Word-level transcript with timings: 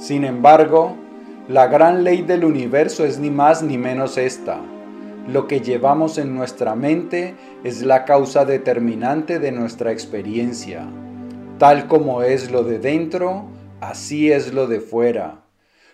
Sin 0.00 0.24
embargo, 0.24 0.96
la 1.46 1.66
gran 1.66 2.04
ley 2.04 2.22
del 2.22 2.46
universo 2.46 3.04
es 3.04 3.18
ni 3.18 3.28
más 3.28 3.62
ni 3.62 3.76
menos 3.76 4.16
esta. 4.16 4.58
Lo 5.28 5.46
que 5.46 5.60
llevamos 5.60 6.16
en 6.16 6.34
nuestra 6.34 6.74
mente 6.74 7.34
es 7.64 7.82
la 7.82 8.06
causa 8.06 8.46
determinante 8.46 9.38
de 9.38 9.52
nuestra 9.52 9.92
experiencia. 9.92 10.86
Tal 11.58 11.86
como 11.86 12.22
es 12.22 12.50
lo 12.50 12.64
de 12.64 12.78
dentro, 12.78 13.44
así 13.82 14.32
es 14.32 14.54
lo 14.54 14.66
de 14.66 14.80
fuera. 14.80 15.42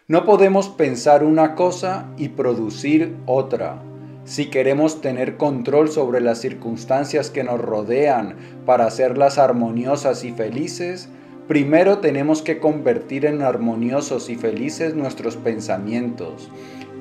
No 0.06 0.24
podemos 0.24 0.68
pensar 0.68 1.24
una 1.24 1.56
cosa 1.56 2.06
y 2.16 2.28
producir 2.28 3.16
otra. 3.26 3.82
Si 4.24 4.50
queremos 4.50 5.00
tener 5.00 5.36
control 5.36 5.90
sobre 5.90 6.20
las 6.20 6.38
circunstancias 6.38 7.30
que 7.30 7.42
nos 7.42 7.60
rodean 7.60 8.36
para 8.66 8.86
hacerlas 8.86 9.38
armoniosas 9.38 10.22
y 10.22 10.30
felices, 10.30 11.08
primero 11.48 11.98
tenemos 11.98 12.42
que 12.42 12.58
convertir 12.58 13.24
en 13.24 13.42
armoniosos 13.42 14.28
y 14.28 14.36
felices 14.36 14.94
nuestros 14.94 15.36
pensamientos. 15.36 16.50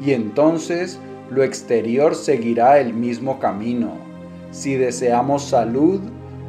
Y 0.04 0.12
entonces 0.12 1.00
lo 1.30 1.44
exterior 1.44 2.16
seguirá 2.16 2.80
el 2.80 2.94
mismo 2.94 3.40
camino. 3.40 3.94
Si 4.52 4.76
deseamos 4.76 5.44
salud, 5.44 6.00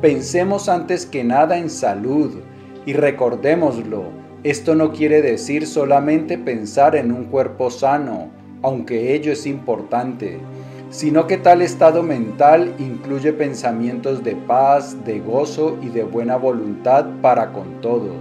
pensemos 0.00 0.68
antes 0.68 1.06
que 1.06 1.24
nada 1.24 1.58
en 1.58 1.70
salud 1.70 2.40
y 2.84 2.92
recordémoslo, 2.92 4.04
esto 4.44 4.74
no 4.74 4.92
quiere 4.92 5.22
decir 5.22 5.66
solamente 5.66 6.38
pensar 6.38 6.94
en 6.94 7.10
un 7.10 7.24
cuerpo 7.24 7.70
sano, 7.70 8.30
aunque 8.62 9.14
ello 9.14 9.32
es 9.32 9.46
importante, 9.46 10.38
sino 10.96 11.26
que 11.26 11.36
tal 11.36 11.60
estado 11.60 12.02
mental 12.02 12.74
incluye 12.78 13.34
pensamientos 13.34 14.24
de 14.24 14.34
paz, 14.34 15.04
de 15.04 15.20
gozo 15.20 15.76
y 15.82 15.90
de 15.90 16.04
buena 16.04 16.36
voluntad 16.36 17.04
para 17.20 17.52
con 17.52 17.82
todos, 17.82 18.16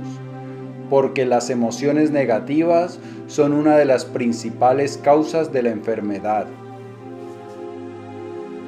porque 0.90 1.26
las 1.26 1.50
emociones 1.50 2.12
negativas 2.12 3.00
son 3.28 3.54
una 3.54 3.78
de 3.78 3.86
las 3.86 4.04
principales 4.04 4.98
causas 4.98 5.54
de 5.54 5.64
la 5.64 5.70
enfermedad. 5.70 6.48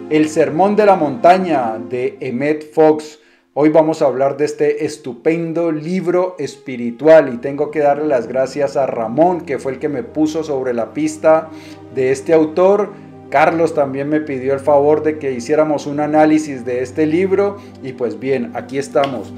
El 0.09 0.29
Sermón 0.29 0.77
de 0.77 0.85
la 0.85 0.95
Montaña 0.95 1.77
de 1.77 2.15
Emmet 2.21 2.71
Fox 2.71 3.19
Hoy 3.59 3.69
vamos 3.69 4.03
a 4.03 4.05
hablar 4.05 4.37
de 4.37 4.45
este 4.45 4.85
estupendo 4.85 5.71
libro 5.71 6.35
espiritual 6.37 7.33
y 7.33 7.37
tengo 7.37 7.71
que 7.71 7.79
darle 7.79 8.05
las 8.05 8.27
gracias 8.27 8.77
a 8.77 8.85
Ramón, 8.85 9.41
que 9.41 9.57
fue 9.57 9.71
el 9.71 9.79
que 9.79 9.89
me 9.89 10.03
puso 10.03 10.43
sobre 10.43 10.75
la 10.75 10.93
pista 10.93 11.49
de 11.95 12.11
este 12.11 12.35
autor. 12.35 12.91
Carlos 13.29 13.73
también 13.73 14.09
me 14.09 14.21
pidió 14.21 14.53
el 14.53 14.59
favor 14.59 15.03
de 15.03 15.17
que 15.17 15.31
hiciéramos 15.33 15.85
un 15.85 15.99
análisis 15.99 16.65
de 16.65 16.81
este 16.81 17.05
libro 17.05 17.57
y 17.83 17.93
pues 17.93 18.19
bien, 18.19 18.51
aquí 18.53 18.77
estamos. 18.77 19.33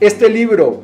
Este 0.00 0.30
libro 0.30 0.82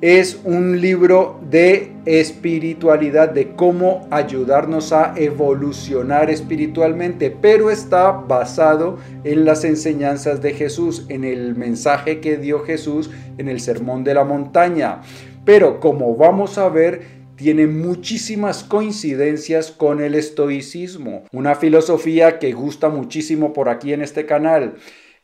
es 0.00 0.40
un 0.44 0.80
libro 0.80 1.40
de 1.50 1.92
espiritualidad, 2.06 3.28
de 3.30 3.54
cómo 3.54 4.06
ayudarnos 4.10 4.92
a 4.92 5.12
evolucionar 5.16 6.30
espiritualmente, 6.30 7.30
pero 7.30 7.70
está 7.70 8.12
basado 8.12 8.96
en 9.24 9.44
las 9.44 9.64
enseñanzas 9.64 10.40
de 10.40 10.54
Jesús, 10.54 11.04
en 11.10 11.24
el 11.24 11.54
mensaje 11.54 12.20
que 12.20 12.38
dio 12.38 12.60
Jesús 12.60 13.10
en 13.36 13.48
el 13.48 13.60
Sermón 13.60 14.02
de 14.02 14.14
la 14.14 14.24
Montaña. 14.24 15.02
Pero 15.44 15.80
como 15.80 16.16
vamos 16.16 16.56
a 16.56 16.68
ver, 16.70 17.19
tiene 17.40 17.66
muchísimas 17.66 18.64
coincidencias 18.64 19.70
con 19.70 20.02
el 20.02 20.14
estoicismo, 20.14 21.24
una 21.32 21.54
filosofía 21.54 22.38
que 22.38 22.52
gusta 22.52 22.90
muchísimo 22.90 23.54
por 23.54 23.70
aquí 23.70 23.94
en 23.94 24.02
este 24.02 24.26
canal. 24.26 24.74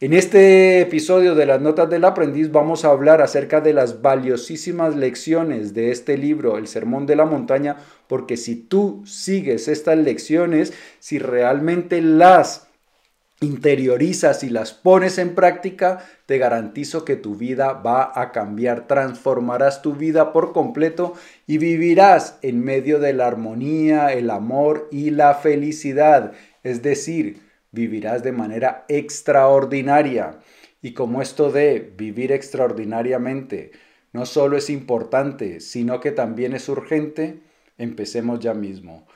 En 0.01 0.15
este 0.15 0.81
episodio 0.81 1.35
de 1.35 1.45
las 1.45 1.61
Notas 1.61 1.91
del 1.91 2.07
Aprendiz 2.07 2.51
vamos 2.51 2.87
a 2.87 2.89
hablar 2.89 3.21
acerca 3.21 3.61
de 3.61 3.75
las 3.75 4.01
valiosísimas 4.01 4.97
lecciones 4.97 5.75
de 5.75 5.91
este 5.91 6.17
libro, 6.17 6.57
El 6.57 6.69
Sermón 6.69 7.05
de 7.05 7.17
la 7.17 7.27
Montaña, 7.27 7.77
porque 8.07 8.39
si 8.39 8.57
tú 8.57 9.03
sigues 9.05 9.69
estas 9.69 9.99
lecciones, 9.99 10.73
si 11.01 11.19
realmente 11.19 12.01
las 12.01 12.66
interiorizas 13.41 14.43
y 14.43 14.49
las 14.49 14.73
pones 14.73 15.19
en 15.19 15.35
práctica, 15.35 16.05
te 16.25 16.39
garantizo 16.39 17.05
que 17.05 17.17
tu 17.17 17.37
vida 17.37 17.73
va 17.75 18.13
a 18.15 18.33
cambiar, 18.33 18.87
transformarás 18.87 19.83
tu 19.83 19.95
vida 19.95 20.33
por 20.33 20.53
completo 20.53 21.15
y 21.47 21.59
vivirás 21.59 22.39
en 22.43 22.65
medio 22.65 22.99
de 22.99 23.13
la 23.13 23.27
armonía, 23.27 24.13
el 24.13 24.31
amor 24.31 24.89
y 24.91 25.11
la 25.11 25.35
felicidad. 25.35 26.33
Es 26.63 26.83
decir, 26.83 27.43
vivirás 27.73 28.23
de 28.23 28.33
manera 28.33 28.85
extraordinaria. 28.89 30.39
Y 30.81 30.95
como 30.95 31.21
esto 31.21 31.51
de 31.51 31.93
vivir 31.97 32.33
extraordinariamente 32.33 33.73
no 34.13 34.25
solo 34.25 34.57
es 34.57 34.71
importante, 34.71 35.61
sino 35.61 36.01
que 36.01 36.11
también 36.11 36.55
es 36.55 36.71
urgente, 36.71 37.41
empecemos 37.77 38.41
ya 38.41 38.55
mismo. 38.55 39.07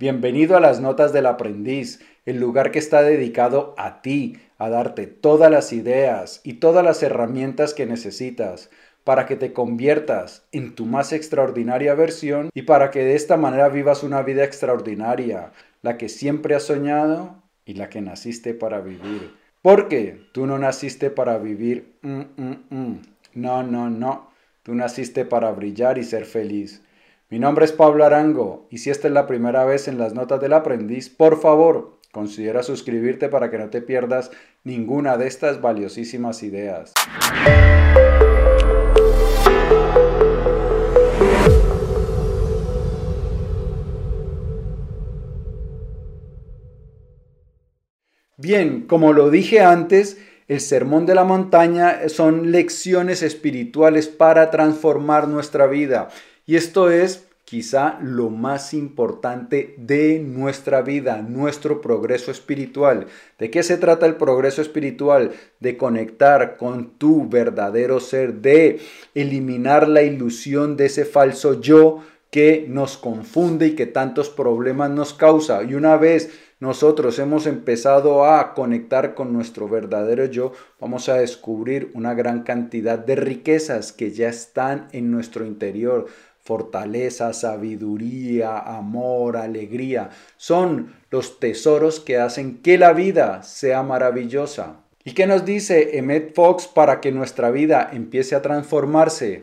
Bienvenido 0.00 0.56
a 0.56 0.60
las 0.60 0.80
Notas 0.80 1.12
del 1.12 1.26
Aprendiz, 1.26 2.00
el 2.28 2.40
lugar 2.40 2.72
que 2.72 2.78
está 2.78 3.00
dedicado 3.00 3.74
a 3.78 4.02
ti, 4.02 4.36
a 4.58 4.68
darte 4.68 5.06
todas 5.06 5.50
las 5.50 5.72
ideas 5.72 6.42
y 6.44 6.54
todas 6.54 6.84
las 6.84 7.02
herramientas 7.02 7.72
que 7.72 7.86
necesitas 7.86 8.68
para 9.02 9.24
que 9.24 9.36
te 9.36 9.54
conviertas 9.54 10.46
en 10.52 10.74
tu 10.74 10.84
más 10.84 11.14
extraordinaria 11.14 11.94
versión 11.94 12.50
y 12.52 12.62
para 12.62 12.90
que 12.90 13.02
de 13.02 13.14
esta 13.14 13.38
manera 13.38 13.70
vivas 13.70 14.02
una 14.02 14.20
vida 14.20 14.44
extraordinaria, 14.44 15.52
la 15.80 15.96
que 15.96 16.10
siempre 16.10 16.54
has 16.54 16.64
soñado 16.64 17.42
y 17.64 17.74
la 17.74 17.88
que 17.88 18.02
naciste 18.02 18.52
para 18.52 18.82
vivir. 18.82 19.34
Porque 19.62 20.20
tú 20.32 20.46
no 20.46 20.58
naciste 20.58 21.08
para 21.08 21.38
vivir, 21.38 21.94
mm, 22.02 22.20
mm, 22.36 22.56
mm. 22.68 23.02
no, 23.36 23.62
no, 23.62 23.88
no, 23.88 24.30
tú 24.64 24.74
naciste 24.74 25.24
para 25.24 25.50
brillar 25.52 25.96
y 25.96 26.04
ser 26.04 26.26
feliz. 26.26 26.82
Mi 27.30 27.38
nombre 27.38 27.64
es 27.64 27.72
Pablo 27.72 28.04
Arango 28.04 28.66
y 28.68 28.78
si 28.78 28.90
esta 28.90 29.08
es 29.08 29.14
la 29.14 29.26
primera 29.26 29.64
vez 29.64 29.88
en 29.88 29.96
las 29.96 30.12
notas 30.12 30.42
del 30.42 30.52
aprendiz, 30.52 31.08
por 31.08 31.40
favor, 31.40 31.97
considera 32.12 32.62
suscribirte 32.62 33.28
para 33.28 33.50
que 33.50 33.58
no 33.58 33.70
te 33.70 33.82
pierdas 33.82 34.30
ninguna 34.64 35.16
de 35.16 35.26
estas 35.26 35.60
valiosísimas 35.60 36.42
ideas. 36.42 36.92
Bien, 48.40 48.86
como 48.86 49.12
lo 49.12 49.30
dije 49.30 49.60
antes, 49.60 50.16
el 50.46 50.60
sermón 50.60 51.06
de 51.06 51.14
la 51.14 51.24
montaña 51.24 52.08
son 52.08 52.52
lecciones 52.52 53.22
espirituales 53.22 54.08
para 54.08 54.50
transformar 54.50 55.28
nuestra 55.28 55.66
vida. 55.66 56.08
Y 56.46 56.56
esto 56.56 56.90
es 56.90 57.27
quizá 57.48 57.98
lo 58.02 58.28
más 58.28 58.74
importante 58.74 59.74
de 59.78 60.18
nuestra 60.18 60.82
vida, 60.82 61.22
nuestro 61.22 61.80
progreso 61.80 62.30
espiritual. 62.30 63.06
¿De 63.38 63.50
qué 63.50 63.62
se 63.62 63.78
trata 63.78 64.04
el 64.04 64.16
progreso 64.16 64.60
espiritual? 64.60 65.32
De 65.58 65.78
conectar 65.78 66.58
con 66.58 66.90
tu 66.98 67.26
verdadero 67.26 68.00
ser, 68.00 68.34
de 68.34 68.80
eliminar 69.14 69.88
la 69.88 70.02
ilusión 70.02 70.76
de 70.76 70.86
ese 70.86 71.06
falso 71.06 71.58
yo 71.58 72.00
que 72.30 72.66
nos 72.68 72.98
confunde 72.98 73.68
y 73.68 73.74
que 73.74 73.86
tantos 73.86 74.28
problemas 74.28 74.90
nos 74.90 75.14
causa. 75.14 75.62
Y 75.62 75.72
una 75.72 75.96
vez 75.96 76.30
nosotros 76.60 77.18
hemos 77.18 77.46
empezado 77.46 78.26
a 78.26 78.52
conectar 78.52 79.14
con 79.14 79.32
nuestro 79.32 79.68
verdadero 79.68 80.26
yo, 80.26 80.52
vamos 80.80 81.08
a 81.08 81.14
descubrir 81.14 81.90
una 81.94 82.12
gran 82.12 82.42
cantidad 82.42 82.98
de 82.98 83.14
riquezas 83.14 83.92
que 83.92 84.10
ya 84.10 84.28
están 84.28 84.88
en 84.92 85.10
nuestro 85.10 85.46
interior. 85.46 86.08
Fortaleza, 86.48 87.34
sabiduría, 87.34 88.56
amor, 88.56 89.36
alegría. 89.36 90.08
Son 90.38 90.94
los 91.10 91.40
tesoros 91.40 92.00
que 92.00 92.16
hacen 92.16 92.62
que 92.62 92.78
la 92.78 92.94
vida 92.94 93.42
sea 93.42 93.82
maravillosa. 93.82 94.76
¿Y 95.04 95.12
qué 95.12 95.26
nos 95.26 95.44
dice 95.44 95.98
Emmet 95.98 96.34
Fox 96.34 96.66
para 96.66 97.02
que 97.02 97.12
nuestra 97.12 97.50
vida 97.50 97.90
empiece 97.92 98.34
a 98.34 98.40
transformarse? 98.40 99.42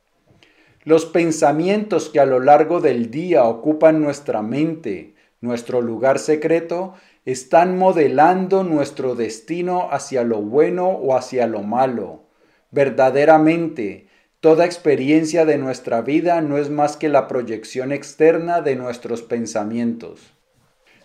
Los 0.83 1.05
pensamientos 1.05 2.09
que 2.09 2.19
a 2.19 2.25
lo 2.25 2.39
largo 2.39 2.81
del 2.81 3.11
día 3.11 3.43
ocupan 3.43 4.01
nuestra 4.01 4.41
mente, 4.41 5.13
nuestro 5.41 5.81
lugar 5.81 6.17
secreto, 6.17 6.95
están 7.23 7.77
modelando 7.77 8.63
nuestro 8.63 9.13
destino 9.13 9.89
hacia 9.91 10.23
lo 10.23 10.41
bueno 10.41 10.87
o 10.87 11.15
hacia 11.15 11.45
lo 11.45 11.61
malo. 11.61 12.23
Verdaderamente, 12.71 14.04
toda 14.45 14.63
experiencia 14.65 15.43
de 15.43 15.57
nuestra 15.57 16.03
vida 16.03 16.39
no 16.39 16.59
es 16.59 16.69
más 16.69 16.97
que 16.97 17.09
la 17.09 17.27
proyección 17.27 17.91
externa 17.91 18.61
de 18.61 18.75
nuestros 18.75 19.23
pensamientos. 19.23 20.19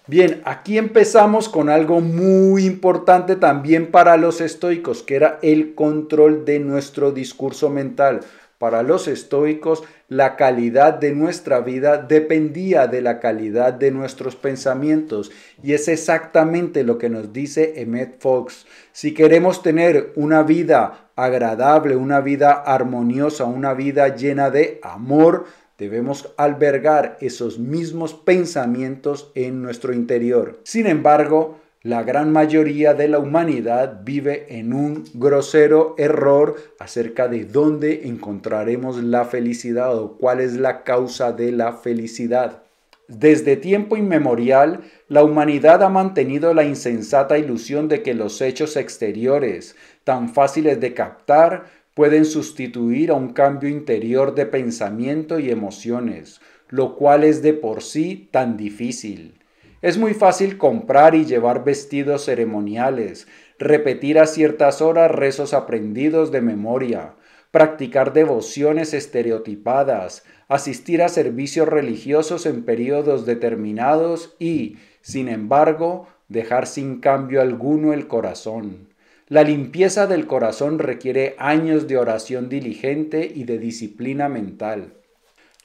Bien, 0.07 0.43
aquí 0.45 0.77
empezamos 0.77 1.49
con 1.49 1.71
algo 1.71 2.03
muy 2.03 2.67
importante 2.67 3.37
también 3.37 3.91
para 3.91 4.19
los 4.19 4.43
estoicos, 4.43 5.03
que 5.03 5.17
era 5.17 5.39
el 5.41 5.75
control 5.75 6.45
de 6.45 6.59
nuestro 6.59 7.13
discurso 7.13 7.71
mental. 7.71 8.21
Para 8.59 8.83
los 8.83 9.09
estoicos, 9.09 9.85
la 10.09 10.37
calidad 10.37 10.93
de 10.93 11.15
nuestra 11.15 11.61
vida 11.61 11.97
dependía 11.97 12.89
de 12.89 13.01
la 13.01 13.21
calidad 13.21 13.73
de 13.73 13.91
nuestros 13.91 14.37
pensamientos. 14.37 15.33
Y 15.63 15.73
es 15.73 15.89
exactamente 15.89 16.85
lo 16.85 16.99
que 16.99 17.09
nos 17.09 17.33
dice 17.33 17.81
Emmet 17.81 18.21
Fox. 18.21 18.67
Si 18.93 19.15
queremos 19.15 19.63
tener 19.63 20.13
una 20.15 20.43
vida 20.43 21.10
agradable, 21.25 21.97
una 21.97 22.21
vida 22.21 22.53
armoniosa, 22.53 23.45
una 23.45 23.75
vida 23.75 24.15
llena 24.15 24.51
de 24.51 24.81
amor, 24.83 25.47
debemos 25.79 26.33
albergar 26.37 27.17
esos 27.21 27.59
mismos 27.59 28.15
pensamientos 28.15 29.33
en 29.35 29.63
nuestro 29.63 29.93
interior. 29.93 30.61
Sin 30.65 30.87
embargo, 30.87 31.59
la 31.83 32.03
gran 32.03 32.31
mayoría 32.31 32.93
de 32.93 33.09
la 33.09 33.19
humanidad 33.19 34.03
vive 34.05 34.59
en 34.59 34.75
un 34.75 35.05
grosero 35.15 35.95
error 35.97 36.57
acerca 36.79 37.27
de 37.27 37.47
dónde 37.47 38.07
encontraremos 38.07 39.03
la 39.03 39.25
felicidad 39.25 39.97
o 39.97 40.19
cuál 40.19 40.41
es 40.41 40.57
la 40.57 40.85
causa 40.85 41.33
de 41.33 41.53
la 41.53 41.73
felicidad. 41.73 42.65
Desde 43.11 43.57
tiempo 43.57 43.97
inmemorial, 43.97 44.83
la 45.09 45.25
humanidad 45.25 45.83
ha 45.83 45.89
mantenido 45.89 46.55
la 46.55 46.63
insensata 46.63 47.39
ilusión 47.39 47.89
de 47.89 48.05
que 48.05 48.15
los 48.15 48.41
hechos 48.41 48.77
exteriores, 48.77 49.75
tan 50.05 50.33
fáciles 50.33 50.79
de 50.79 50.95
captar, 50.95 51.65
pueden 51.95 52.25
sustituir 52.25 53.11
a 53.11 53.15
un 53.15 53.33
cambio 53.33 53.69
interior 53.69 54.37
de 54.37 54.47
pensamiento 54.47 55.41
y 55.41 55.51
emociones, 55.51 56.41
lo 56.69 56.95
cual 56.95 57.25
es 57.25 57.43
de 57.43 57.53
por 57.53 57.83
sí 57.83 58.29
tan 58.31 58.57
difícil. 58.57 59.41
Es 59.83 59.99
muy 59.99 60.15
fácil 60.15 60.57
comprar 60.57 61.17
y 61.17 61.25
llevar 61.25 61.65
vestidos 61.65 62.27
ceremoniales, 62.27 63.27
repetir 63.59 64.21
a 64.21 64.27
ciertas 64.27 64.81
horas 64.81 65.11
rezos 65.11 65.53
aprendidos 65.53 66.31
de 66.31 66.43
memoria, 66.43 67.15
practicar 67.51 68.13
devociones 68.13 68.95
estereotipadas, 68.95 70.25
asistir 70.49 71.03
a 71.03 71.09
servicios 71.09 71.69
religiosos 71.69 72.47
en 72.47 72.65
periodos 72.65 73.27
determinados 73.27 74.37
y, 74.39 74.77
sin 75.01 75.29
embargo, 75.29 76.09
dejar 76.29 76.67
sin 76.67 77.01
cambio 77.01 77.41
alguno 77.41 77.93
el 77.93 78.07
corazón. 78.07 78.89
La 79.27 79.43
limpieza 79.45 80.07
del 80.07 80.27
corazón 80.27 80.79
requiere 80.79 81.37
años 81.39 81.87
de 81.87 81.99
oración 81.99 82.49
diligente 82.49 83.31
y 83.33 83.45
de 83.45 83.59
disciplina 83.59 84.29
mental. 84.29 84.95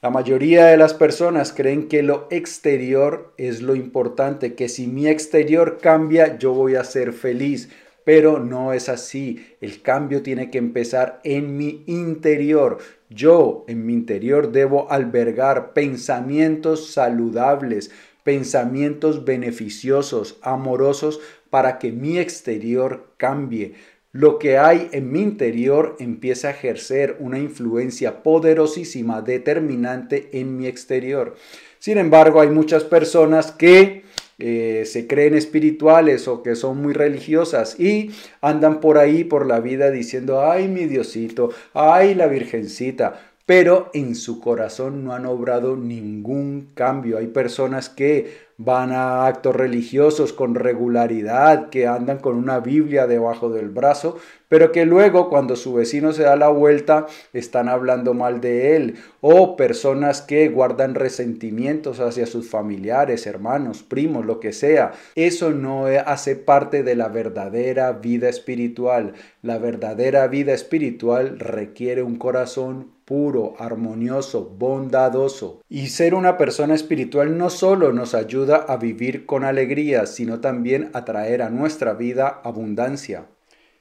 La 0.02 0.10
mayoría 0.10 0.66
de 0.66 0.76
las 0.76 0.94
personas 0.94 1.52
creen 1.52 1.88
que 1.88 2.02
lo 2.02 2.28
exterior 2.30 3.32
es 3.38 3.62
lo 3.62 3.74
importante, 3.74 4.54
que 4.54 4.68
si 4.68 4.86
mi 4.86 5.08
exterior 5.08 5.78
cambia 5.80 6.38
yo 6.38 6.52
voy 6.52 6.76
a 6.76 6.84
ser 6.84 7.12
feliz, 7.12 7.70
pero 8.06 8.38
no 8.38 8.72
es 8.72 8.88
así. 8.88 9.44
El 9.60 9.82
cambio 9.82 10.22
tiene 10.22 10.48
que 10.48 10.58
empezar 10.58 11.20
en 11.24 11.56
mi 11.56 11.82
interior. 11.88 12.78
Yo 13.10 13.64
en 13.66 13.84
mi 13.84 13.94
interior 13.94 14.52
debo 14.52 14.88
albergar 14.92 15.72
pensamientos 15.72 16.92
saludables, 16.92 17.90
pensamientos 18.22 19.24
beneficiosos, 19.24 20.38
amorosos, 20.42 21.18
para 21.50 21.80
que 21.80 21.90
mi 21.90 22.20
exterior 22.20 23.12
cambie 23.16 23.74
lo 24.12 24.38
que 24.38 24.56
hay 24.56 24.88
en 24.92 25.12
mi 25.12 25.20
interior 25.20 25.96
empieza 25.98 26.48
a 26.48 26.52
ejercer 26.52 27.18
una 27.20 27.38
influencia 27.38 28.22
poderosísima, 28.22 29.20
determinante 29.20 30.30
en 30.32 30.56
mi 30.56 30.66
exterior. 30.66 31.34
Sin 31.80 31.98
embargo, 31.98 32.40
hay 32.40 32.48
muchas 32.48 32.82
personas 32.82 33.52
que 33.52 34.05
eh, 34.38 34.84
se 34.86 35.06
creen 35.06 35.34
espirituales 35.34 36.28
o 36.28 36.42
que 36.42 36.56
son 36.56 36.82
muy 36.82 36.92
religiosas 36.92 37.80
y 37.80 38.10
andan 38.42 38.80
por 38.80 38.98
ahí 38.98 39.24
por 39.24 39.46
la 39.46 39.60
vida 39.60 39.90
diciendo, 39.90 40.42
ay 40.42 40.68
mi 40.68 40.84
Diosito, 40.86 41.50
ay 41.72 42.14
la 42.14 42.26
Virgencita, 42.26 43.20
pero 43.46 43.90
en 43.94 44.14
su 44.14 44.40
corazón 44.40 45.04
no 45.04 45.14
han 45.14 45.24
obrado 45.24 45.76
ningún 45.76 46.72
cambio. 46.74 47.16
Hay 47.16 47.28
personas 47.28 47.88
que 47.88 48.46
van 48.58 48.90
a 48.90 49.26
actos 49.26 49.54
religiosos 49.54 50.32
con 50.32 50.54
regularidad, 50.54 51.70
que 51.70 51.86
andan 51.86 52.18
con 52.18 52.36
una 52.36 52.58
Biblia 52.60 53.06
debajo 53.06 53.48
del 53.50 53.68
brazo, 53.68 54.18
pero 54.48 54.72
que 54.72 54.84
luego 54.84 55.28
cuando 55.28 55.56
su 55.56 55.74
vecino 55.74 56.12
se 56.12 56.22
da 56.22 56.36
la 56.36 56.48
vuelta 56.48 57.06
están 57.32 57.68
hablando 57.68 58.14
mal 58.14 58.40
de 58.40 58.76
él, 58.76 58.96
o 59.20 59.56
personas 59.56 60.22
que 60.22 60.48
guardan 60.48 60.94
resentimientos 60.94 62.00
hacia 62.00 62.26
sus 62.26 62.48
familiares, 62.48 63.26
hermanos, 63.26 63.82
primos, 63.82 64.24
lo 64.24 64.40
que 64.40 64.52
sea. 64.52 64.92
Eso 65.14 65.50
no 65.50 65.86
hace 65.86 66.36
parte 66.36 66.82
de 66.82 66.94
la 66.94 67.08
verdadera 67.08 67.92
vida 67.92 68.28
espiritual. 68.28 69.14
La 69.42 69.58
verdadera 69.58 70.26
vida 70.28 70.52
espiritual 70.52 71.38
requiere 71.38 72.02
un 72.02 72.16
corazón 72.16 72.96
puro, 73.04 73.54
armonioso, 73.58 74.54
bondadoso. 74.58 75.62
Y 75.68 75.88
ser 75.88 76.14
una 76.14 76.36
persona 76.36 76.74
espiritual 76.74 77.38
no 77.38 77.50
solo 77.50 77.92
nos 77.92 78.14
ayuda 78.14 78.56
a 78.56 78.76
vivir 78.76 79.26
con 79.26 79.44
alegría, 79.44 80.06
sino 80.06 80.40
también 80.40 80.90
a 80.92 81.04
traer 81.04 81.42
a 81.42 81.50
nuestra 81.50 81.94
vida 81.94 82.40
abundancia. 82.44 83.26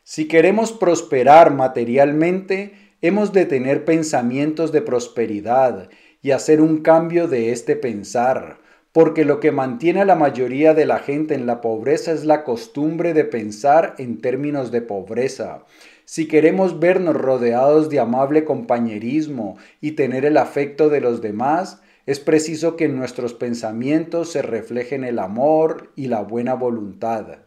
Si 0.08 0.28
queremos 0.28 0.72
prosperar 0.72 1.52
materialmente, 1.52 2.74
hemos 3.02 3.34
de 3.34 3.48
tener 3.48 3.86
pensamientos 3.86 4.72
de 4.72 4.84
prosperidad 4.84 5.90
y 6.22 6.30
hacer 6.30 6.62
un 6.62 6.84
cambio 6.84 7.28
de 7.28 7.52
este 7.52 7.76
pensar, 7.76 8.60
porque 8.92 9.26
lo 9.26 9.40
que 9.40 9.52
mantiene 9.52 10.02
a 10.02 10.06
la 10.06 10.14
mayoría 10.14 10.76
de 10.76 10.86
la 10.86 11.00
gente 11.00 11.34
en 11.34 11.48
la 11.48 11.60
pobreza 11.60 12.12
es 12.12 12.24
la 12.24 12.44
costumbre 12.44 13.16
de 13.16 13.24
pensar 13.24 13.96
en 13.98 14.22
términos 14.22 14.70
de 14.70 14.84
pobreza. 14.84 15.66
Si 16.06 16.28
queremos 16.28 16.80
vernos 16.80 17.16
rodeados 17.16 17.90
de 17.90 18.00
amable 18.00 18.46
compañerismo 18.46 19.58
y 19.82 19.94
tener 19.94 20.24
el 20.24 20.38
afecto 20.38 20.90
de 20.90 21.02
los 21.02 21.24
demás, 21.24 21.82
es 22.06 22.20
preciso 22.20 22.76
que 22.76 22.86
en 22.86 22.96
nuestros 22.96 23.34
pensamientos 23.34 24.32
se 24.32 24.44
reflejen 24.44 25.04
el 25.04 25.18
amor 25.18 25.90
y 25.96 26.10
la 26.10 26.22
buena 26.22 26.54
voluntad. 26.54 27.45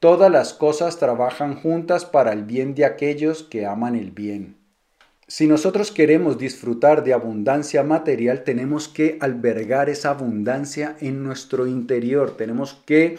Todas 0.00 0.32
las 0.32 0.54
cosas 0.54 0.98
trabajan 0.98 1.56
juntas 1.56 2.06
para 2.06 2.32
el 2.32 2.44
bien 2.44 2.74
de 2.74 2.86
aquellos 2.86 3.42
que 3.42 3.66
aman 3.66 3.96
el 3.96 4.12
bien. 4.12 4.56
Si 5.28 5.46
nosotros 5.46 5.90
queremos 5.90 6.38
disfrutar 6.38 7.04
de 7.04 7.12
abundancia 7.12 7.82
material, 7.82 8.42
tenemos 8.42 8.88
que 8.88 9.18
albergar 9.20 9.90
esa 9.90 10.08
abundancia 10.08 10.96
en 11.00 11.22
nuestro 11.22 11.66
interior. 11.66 12.34
Tenemos 12.38 12.80
que 12.86 13.18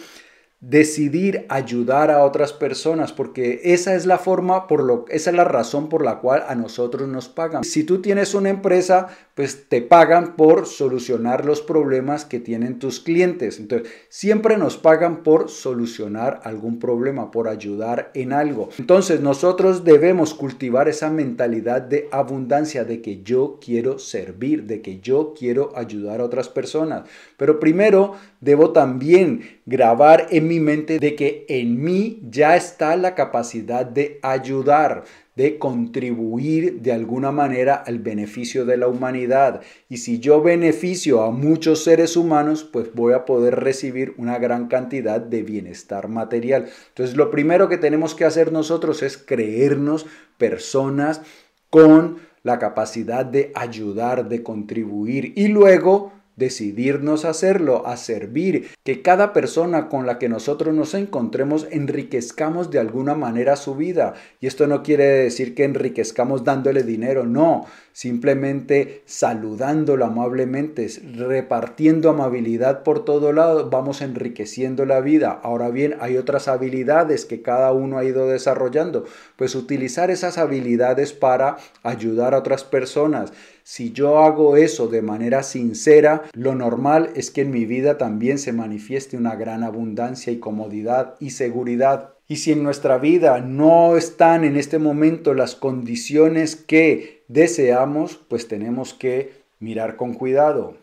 decidir 0.62 1.48
ayudar 1.50 2.12
a 2.12 2.24
otras 2.24 2.54
personas, 2.54 3.12
porque 3.12 3.62
esa 3.64 3.96
es 3.96 4.06
la 4.06 4.20
forma, 4.20 4.68
por 4.68 4.84
lo, 4.84 5.06
esa 5.10 5.32
es 5.32 5.36
la 5.36 5.44
razón 5.44 5.90
por 5.90 6.06
la 6.06 6.20
cual 6.20 6.44
a 6.48 6.54
nosotros 6.54 7.10
nos 7.10 7.30
pagan. 7.30 7.64
Si 7.64 7.84
tú 7.84 8.00
tienes 8.00 8.36
una 8.36 8.50
empresa, 8.50 9.08
pues 9.34 9.68
te 9.70 9.82
pagan 9.82 10.36
por 10.36 10.68
solucionar 10.68 11.46
los 11.46 11.62
problemas 11.62 12.26
que 12.26 12.40
tienen 12.40 12.78
tus 12.78 13.00
clientes. 13.00 13.58
Entonces, 13.58 13.92
siempre 14.10 14.56
nos 14.56 14.78
pagan 14.78 15.24
por 15.24 15.50
solucionar 15.50 16.42
algún 16.44 16.78
problema, 16.78 17.32
por 17.32 17.48
ayudar 17.48 18.12
en 18.14 18.32
algo. 18.32 18.70
Entonces, 18.78 19.20
nosotros 19.20 19.84
debemos 19.84 20.36
cultivar 20.36 20.88
esa 20.88 21.10
mentalidad 21.10 21.82
de 21.82 22.08
abundancia, 22.12 22.86
de 22.86 23.02
que 23.02 23.24
yo 23.24 23.58
quiero 23.60 23.98
servir, 23.98 24.66
de 24.66 24.84
que 24.84 25.00
yo 25.00 25.34
quiero 25.36 25.72
ayudar 25.76 26.22
a 26.22 26.26
otras 26.26 26.50
personas. 26.50 27.10
Pero 27.38 27.60
primero, 27.60 28.14
debo 28.42 28.72
también 28.74 29.61
grabar 29.72 30.28
en 30.32 30.50
mi 30.50 30.60
mente 30.60 31.00
de 31.00 31.16
que 31.16 31.46
en 31.48 31.82
mí 31.82 32.20
ya 32.30 32.58
está 32.58 32.98
la 32.98 33.16
capacidad 33.16 33.86
de 33.86 34.20
ayudar, 34.22 35.06
de 35.38 35.58
contribuir 35.58 36.82
de 36.82 36.92
alguna 36.92 37.32
manera 37.32 37.76
al 37.76 38.00
beneficio 38.00 38.66
de 38.66 38.76
la 38.76 38.90
humanidad. 38.90 39.62
Y 39.88 39.98
si 39.98 40.20
yo 40.20 40.42
beneficio 40.42 41.24
a 41.24 41.32
muchos 41.32 41.86
seres 41.86 42.18
humanos, 42.18 42.66
pues 42.66 42.94
voy 42.94 43.14
a 43.14 43.24
poder 43.24 43.62
recibir 43.62 44.14
una 44.18 44.38
gran 44.40 44.68
cantidad 44.68 45.22
de 45.22 45.42
bienestar 45.42 46.10
material. 46.10 46.68
Entonces, 46.90 47.16
lo 47.16 47.32
primero 47.32 47.70
que 47.70 47.78
tenemos 47.78 48.14
que 48.14 48.26
hacer 48.26 48.52
nosotros 48.52 49.02
es 49.02 49.18
creernos 49.18 50.06
personas 50.38 51.22
con 51.70 52.18
la 52.44 52.60
capacidad 52.60 53.26
de 53.26 53.54
ayudar, 53.56 54.28
de 54.28 54.44
contribuir 54.44 55.32
y 55.38 55.48
luego 55.48 56.12
decidirnos 56.36 57.26
a 57.26 57.30
hacerlo, 57.30 57.86
a 57.86 57.98
servir, 57.98 58.68
que 58.84 59.02
cada 59.02 59.34
persona 59.34 59.90
con 59.90 60.06
la 60.06 60.20
que 60.20 60.30
nosotros 60.30 60.74
nos 60.74 60.94
encontremos 60.94 61.68
enriquezcamos 61.72 62.72
de 62.72 62.80
alguna 62.80 63.16
manera 63.16 63.56
su 63.56 63.76
vida. 63.76 64.14
Y 64.40 64.48
esto 64.48 64.68
no 64.68 64.84
quiere 64.84 65.06
decir 65.06 65.56
que 65.56 65.64
enriquezcamos 65.64 66.44
dándole 66.44 66.84
dinero, 66.84 67.26
no, 67.26 67.66
simplemente 67.94 69.04
saludándolo 69.06 70.06
amablemente, 70.06 70.88
repartiendo 71.16 72.10
amabilidad 72.10 72.84
por 72.84 73.06
todo 73.06 73.34
lado, 73.34 73.70
vamos 73.70 74.02
enriqueciendo 74.02 74.86
la 74.86 75.02
vida. 75.02 75.40
Ahora 75.44 75.70
bien, 75.70 75.96
hay 76.00 76.18
otras 76.18 76.48
habilidades 76.48 77.26
que 77.26 77.42
cada 77.42 77.72
uno 77.72 77.98
ha 77.98 78.04
ido 78.04 78.28
desarrollando, 78.28 79.06
pues 79.36 79.56
utilizar 79.56 80.12
esas 80.12 80.38
habilidades 80.38 81.14
para 81.14 81.58
ayudar 81.84 82.34
a 82.34 82.40
otras 82.40 82.64
personas. 82.64 83.34
Si 83.64 83.92
yo 83.92 84.20
hago 84.20 84.58
eso 84.58 84.88
de 84.88 85.02
manera 85.02 85.44
sincera, 85.44 86.24
lo 86.34 86.56
normal 86.56 87.12
es 87.16 87.30
que 87.30 87.42
en 87.42 87.52
mi 87.52 87.66
vida 87.66 87.98
también 87.98 88.40
se 88.40 88.54
manifieste 88.54 89.18
una 89.18 89.36
gran 89.36 89.64
abundancia 89.64 90.34
y 90.34 90.40
comodidad 90.40 91.16
y 91.20 91.32
seguridad. 91.32 92.14
Y 92.28 92.38
si 92.38 92.54
en 92.54 92.64
nuestra 92.64 92.98
vida 92.98 93.40
no 93.40 93.98
están 93.98 94.44
en 94.44 94.58
este 94.58 94.80
momento 94.80 95.34
las 95.34 95.56
condiciones 95.56 96.56
que 96.56 97.24
deseamos, 97.28 98.20
pues 98.28 98.48
tenemos 98.48 98.94
que 98.94 99.34
mirar 99.60 99.96
con 99.96 100.14
cuidado. 100.14 100.76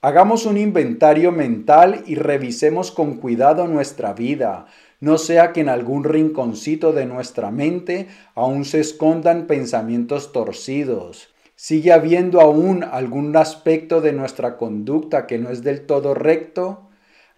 Hagamos 0.00 0.46
un 0.46 0.56
inventario 0.56 1.32
mental 1.32 2.04
y 2.06 2.14
revisemos 2.14 2.90
con 2.90 3.16
cuidado 3.16 3.66
nuestra 3.66 4.14
vida. 4.14 4.66
No 5.00 5.18
sea 5.18 5.52
que 5.52 5.60
en 5.60 5.68
algún 5.68 6.04
rinconcito 6.04 6.92
de 6.92 7.06
nuestra 7.06 7.50
mente 7.50 8.06
aún 8.34 8.64
se 8.64 8.80
escondan 8.80 9.46
pensamientos 9.46 10.32
torcidos 10.32 11.28
¿Sigue 11.62 11.92
habiendo 11.92 12.40
aún 12.40 12.84
algún 12.84 13.36
aspecto 13.36 14.00
de 14.00 14.14
nuestra 14.14 14.56
conducta 14.56 15.26
que 15.26 15.36
no 15.36 15.50
es 15.50 15.62
del 15.62 15.84
todo 15.84 16.14
recto? 16.14 16.88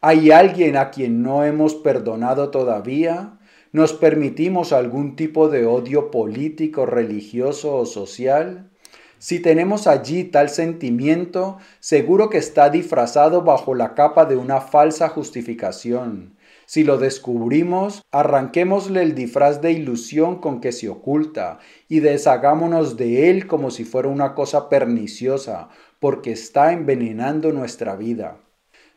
¿Hay 0.01 0.31
alguien 0.31 0.77
a 0.77 0.93
quien 0.93 1.25
no 1.25 1.43
hemos 1.43 1.75
perdonado 1.75 2.51
todavía? 2.51 3.41
¿Nos 3.73 3.93
permitimos 3.93 4.73
algún 4.73 5.17
tipo 5.17 5.49
de 5.49 5.67
odio 5.67 6.13
político, 6.13 6.87
religioso 6.87 7.75
o 7.75 7.85
social? 7.85 8.71
Si 9.19 9.41
tenemos 9.41 9.89
allí 9.89 10.23
tal 10.23 10.51
sentimiento, 10.51 11.59
seguro 11.81 12.31
que 12.31 12.39
está 12.39 12.71
disfrazado 12.71 13.43
bajo 13.43 13.75
la 13.75 13.95
capa 13.95 14.25
de 14.25 14.37
una 14.37 14.61
falsa 14.61 15.09
justificación. 15.09 16.37
Si 16.73 16.85
lo 16.85 16.97
descubrimos, 16.97 18.01
arranquémosle 18.13 19.03
el 19.03 19.15
disfraz 19.15 19.61
de 19.61 19.73
ilusión 19.73 20.41
con 20.41 20.63
que 20.63 20.73
se 20.73 20.89
oculta 20.89 21.59
y 21.87 22.01
deshagámonos 22.01 22.97
de 22.97 23.29
él 23.29 23.47
como 23.47 23.71
si 23.71 23.85
fuera 23.85 24.09
una 24.09 24.35
cosa 24.35 24.71
perniciosa, 24.71 25.69
porque 26.01 26.33
está 26.33 26.73
envenenando 26.73 27.53
nuestra 27.53 27.95
vida. 27.95 28.39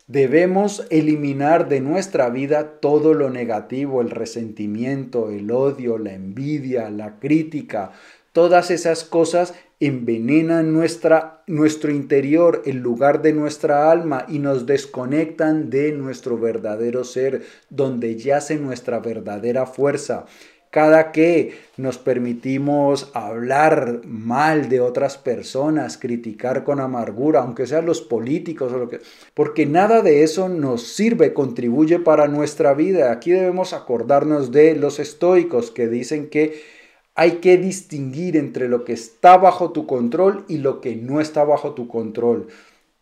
Debemos 0.08 0.88
eliminar 0.90 1.68
de 1.68 1.82
nuestra 1.82 2.30
vida 2.30 2.80
todo 2.80 3.14
lo 3.14 3.30
negativo, 3.30 4.00
el 4.00 4.10
resentimiento, 4.10 5.30
el 5.30 5.52
odio, 5.52 5.98
la 5.98 6.14
envidia, 6.14 6.90
la 6.90 7.20
crítica, 7.20 7.92
todas 8.32 8.72
esas 8.72 9.04
cosas 9.04 9.54
envenenan 9.80 10.72
nuestra, 10.74 11.44
nuestro 11.48 11.92
interior, 11.92 12.64
el 12.66 12.78
lugar 12.78 13.22
de 13.22 13.34
nuestra 13.34 13.92
alma 13.92 14.26
y 14.28 14.40
nos 14.40 14.66
desconectan 14.66 15.70
de 15.70 15.92
nuestro 15.92 16.38
verdadero 16.38 17.04
ser, 17.04 17.44
donde 17.70 18.16
yace 18.16 18.58
nuestra 18.58 19.00
verdadera 19.00 19.66
fuerza. 19.66 20.26
Cada 20.72 21.14
que 21.14 21.54
nos 21.78 21.98
permitimos 21.98 23.10
hablar 23.14 24.02
mal 24.04 24.68
de 24.68 24.82
otras 24.82 25.18
personas, 25.18 25.98
criticar 25.98 26.66
con 26.66 26.82
amargura, 26.82 27.40
aunque 27.40 27.66
sean 27.66 27.86
los 27.86 28.02
políticos 28.02 28.74
o 28.74 28.80
lo 28.80 28.90
que, 28.90 29.00
porque 29.34 29.66
nada 29.66 30.02
de 30.02 30.24
eso 30.24 30.50
nos 30.50 30.86
sirve, 30.86 31.34
contribuye 31.34 32.00
para 32.00 32.28
nuestra 32.28 32.74
vida. 32.74 33.14
Aquí 33.14 33.32
debemos 33.32 33.72
acordarnos 33.72 34.52
de 34.52 34.76
los 34.76 35.00
estoicos 35.00 35.72
que 35.72 35.88
dicen 35.88 36.30
que 36.30 36.75
hay 37.16 37.38
que 37.38 37.58
distinguir 37.58 38.38
entre 38.38 38.68
lo 38.68 38.84
que 38.84 38.94
está 38.94 39.38
bajo 39.38 39.72
tu 39.72 39.88
control 39.88 40.46
y 40.48 40.58
lo 40.58 40.82
que 40.82 40.96
no 40.96 41.22
está 41.22 41.44
bajo 41.46 41.74
tu 41.74 41.88
control. 41.88 42.48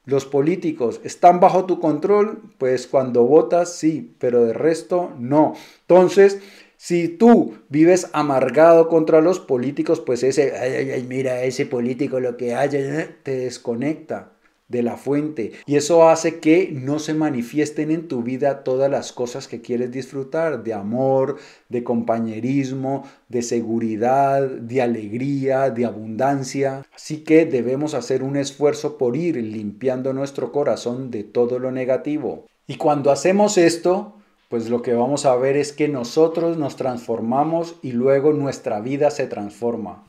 Los 0.06 0.26
políticos 0.26 1.02
están 1.04 1.40
bajo 1.40 1.66
tu 1.66 1.80
control, 1.80 2.42
pues 2.58 2.88
cuando 2.88 3.26
votas 3.26 3.74
sí, 3.74 4.16
pero 4.20 4.44
de 4.46 4.54
resto 4.54 5.12
no. 5.18 5.54
Entonces, 5.82 6.40
si 6.78 7.08
tú 7.08 7.56
vives 7.70 8.10
amargado 8.14 8.90
contra 8.90 9.22
los 9.22 9.40
políticos, 9.40 10.02
pues 10.02 10.22
ese, 10.24 10.58
ay, 10.58 10.92
ay, 10.92 11.04
mira, 11.08 11.42
ese 11.44 11.66
político 11.66 12.20
lo 12.20 12.38
que 12.38 12.54
haya, 12.54 13.16
te 13.24 13.38
desconecta 13.38 14.33
de 14.68 14.82
la 14.82 14.98
fuente 14.98 15.52
y 15.66 15.76
eso 15.76 16.08
hace 16.08 16.40
que 16.40 16.72
no 16.72 17.00
se 17.00 17.14
manifiesten 17.14 17.92
en 17.92 18.08
tu 18.08 18.24
vida 18.24 18.64
todas 18.64 18.90
las 18.90 19.12
cosas 19.12 19.48
que 19.48 19.62
quieres 19.62 19.92
disfrutar 19.92 20.64
de 20.64 20.74
amor, 20.74 21.38
de 21.70 21.84
compañerismo, 21.84 23.04
de 23.30 23.42
seguridad, 23.42 24.48
de 24.48 24.82
alegría, 24.82 25.70
de 25.70 25.86
abundancia. 25.86 26.86
Así 26.96 27.24
que 27.24 27.46
debemos 27.46 27.94
hacer 27.94 28.24
un 28.24 28.38
esfuerzo 28.38 28.98
por 28.98 29.16
ir 29.16 29.36
limpiando 29.38 30.14
nuestro 30.14 30.52
corazón 30.52 31.12
de 31.12 31.24
todo 31.24 31.60
lo 31.60 31.72
negativo. 31.72 32.48
Y 32.68 32.78
cuando 32.78 33.12
hacemos 33.12 33.58
esto, 33.58 34.16
pues 34.50 34.70
lo 34.70 34.82
que 34.82 34.94
vamos 34.94 35.26
a 35.26 35.36
ver 35.36 35.58
es 35.58 35.74
que 35.74 35.88
nosotros 35.88 36.58
nos 36.58 36.76
transformamos 36.76 37.76
y 37.82 37.92
luego 37.92 38.34
nuestra 38.34 38.80
vida 38.82 39.10
se 39.10 39.28
transforma. 39.28 40.04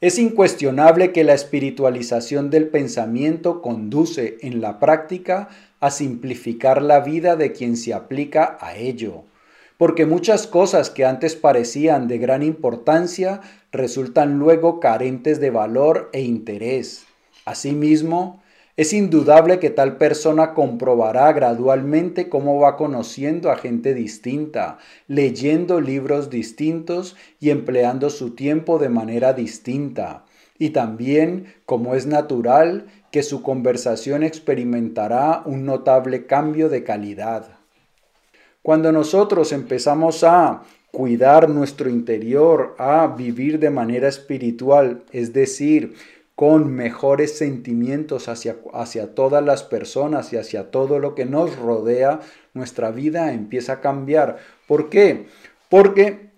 Es 0.00 0.18
incuestionable 0.18 1.12
que 1.12 1.24
la 1.24 1.34
espiritualización 1.34 2.50
del 2.50 2.68
pensamiento 2.68 3.62
conduce 3.62 4.38
en 4.42 4.60
la 4.60 4.78
práctica 4.80 5.48
a 5.80 5.90
simplificar 5.90 6.82
la 6.82 7.00
vida 7.00 7.36
de 7.36 7.52
quien 7.52 7.76
se 7.76 7.94
aplica 7.94 8.58
a 8.60 8.76
ello, 8.76 9.22
porque 9.78 10.04
muchas 10.04 10.46
cosas 10.46 10.90
que 10.90 11.04
antes 11.04 11.36
parecían 11.36 12.08
de 12.08 12.18
gran 12.18 12.42
importancia 12.42 13.40
resultan 13.70 14.38
luego 14.38 14.80
carentes 14.80 15.40
de 15.40 15.50
valor 15.50 16.10
e 16.12 16.22
interés. 16.22 17.04
Asimismo, 17.44 18.42
es 18.76 18.92
indudable 18.92 19.60
que 19.60 19.70
tal 19.70 19.98
persona 19.98 20.52
comprobará 20.52 21.32
gradualmente 21.32 22.28
cómo 22.28 22.58
va 22.58 22.76
conociendo 22.76 23.52
a 23.52 23.56
gente 23.56 23.94
distinta, 23.94 24.78
leyendo 25.06 25.80
libros 25.80 26.28
distintos 26.28 27.16
y 27.38 27.50
empleando 27.50 28.10
su 28.10 28.34
tiempo 28.34 28.80
de 28.80 28.88
manera 28.88 29.32
distinta. 29.32 30.24
Y 30.58 30.70
también, 30.70 31.54
como 31.66 31.94
es 31.94 32.06
natural, 32.06 32.86
que 33.12 33.22
su 33.22 33.42
conversación 33.42 34.24
experimentará 34.24 35.42
un 35.46 35.64
notable 35.64 36.26
cambio 36.26 36.68
de 36.68 36.82
calidad. 36.82 37.58
Cuando 38.62 38.90
nosotros 38.90 39.52
empezamos 39.52 40.24
a 40.24 40.62
cuidar 40.90 41.48
nuestro 41.48 41.90
interior, 41.90 42.74
a 42.78 43.06
vivir 43.06 43.58
de 43.60 43.70
manera 43.70 44.08
espiritual, 44.08 45.04
es 45.12 45.32
decir, 45.32 45.94
con 46.34 46.72
mejores 46.72 47.38
sentimientos 47.38 48.28
hacia, 48.28 48.56
hacia 48.72 49.14
todas 49.14 49.44
las 49.44 49.62
personas 49.62 50.32
y 50.32 50.36
hacia 50.36 50.70
todo 50.70 50.98
lo 50.98 51.14
que 51.14 51.26
nos 51.26 51.56
rodea, 51.56 52.20
nuestra 52.54 52.90
vida 52.90 53.32
empieza 53.32 53.74
a 53.74 53.80
cambiar. 53.80 54.38
¿Por 54.66 54.90
qué? 54.90 55.26
Porque 55.68 56.33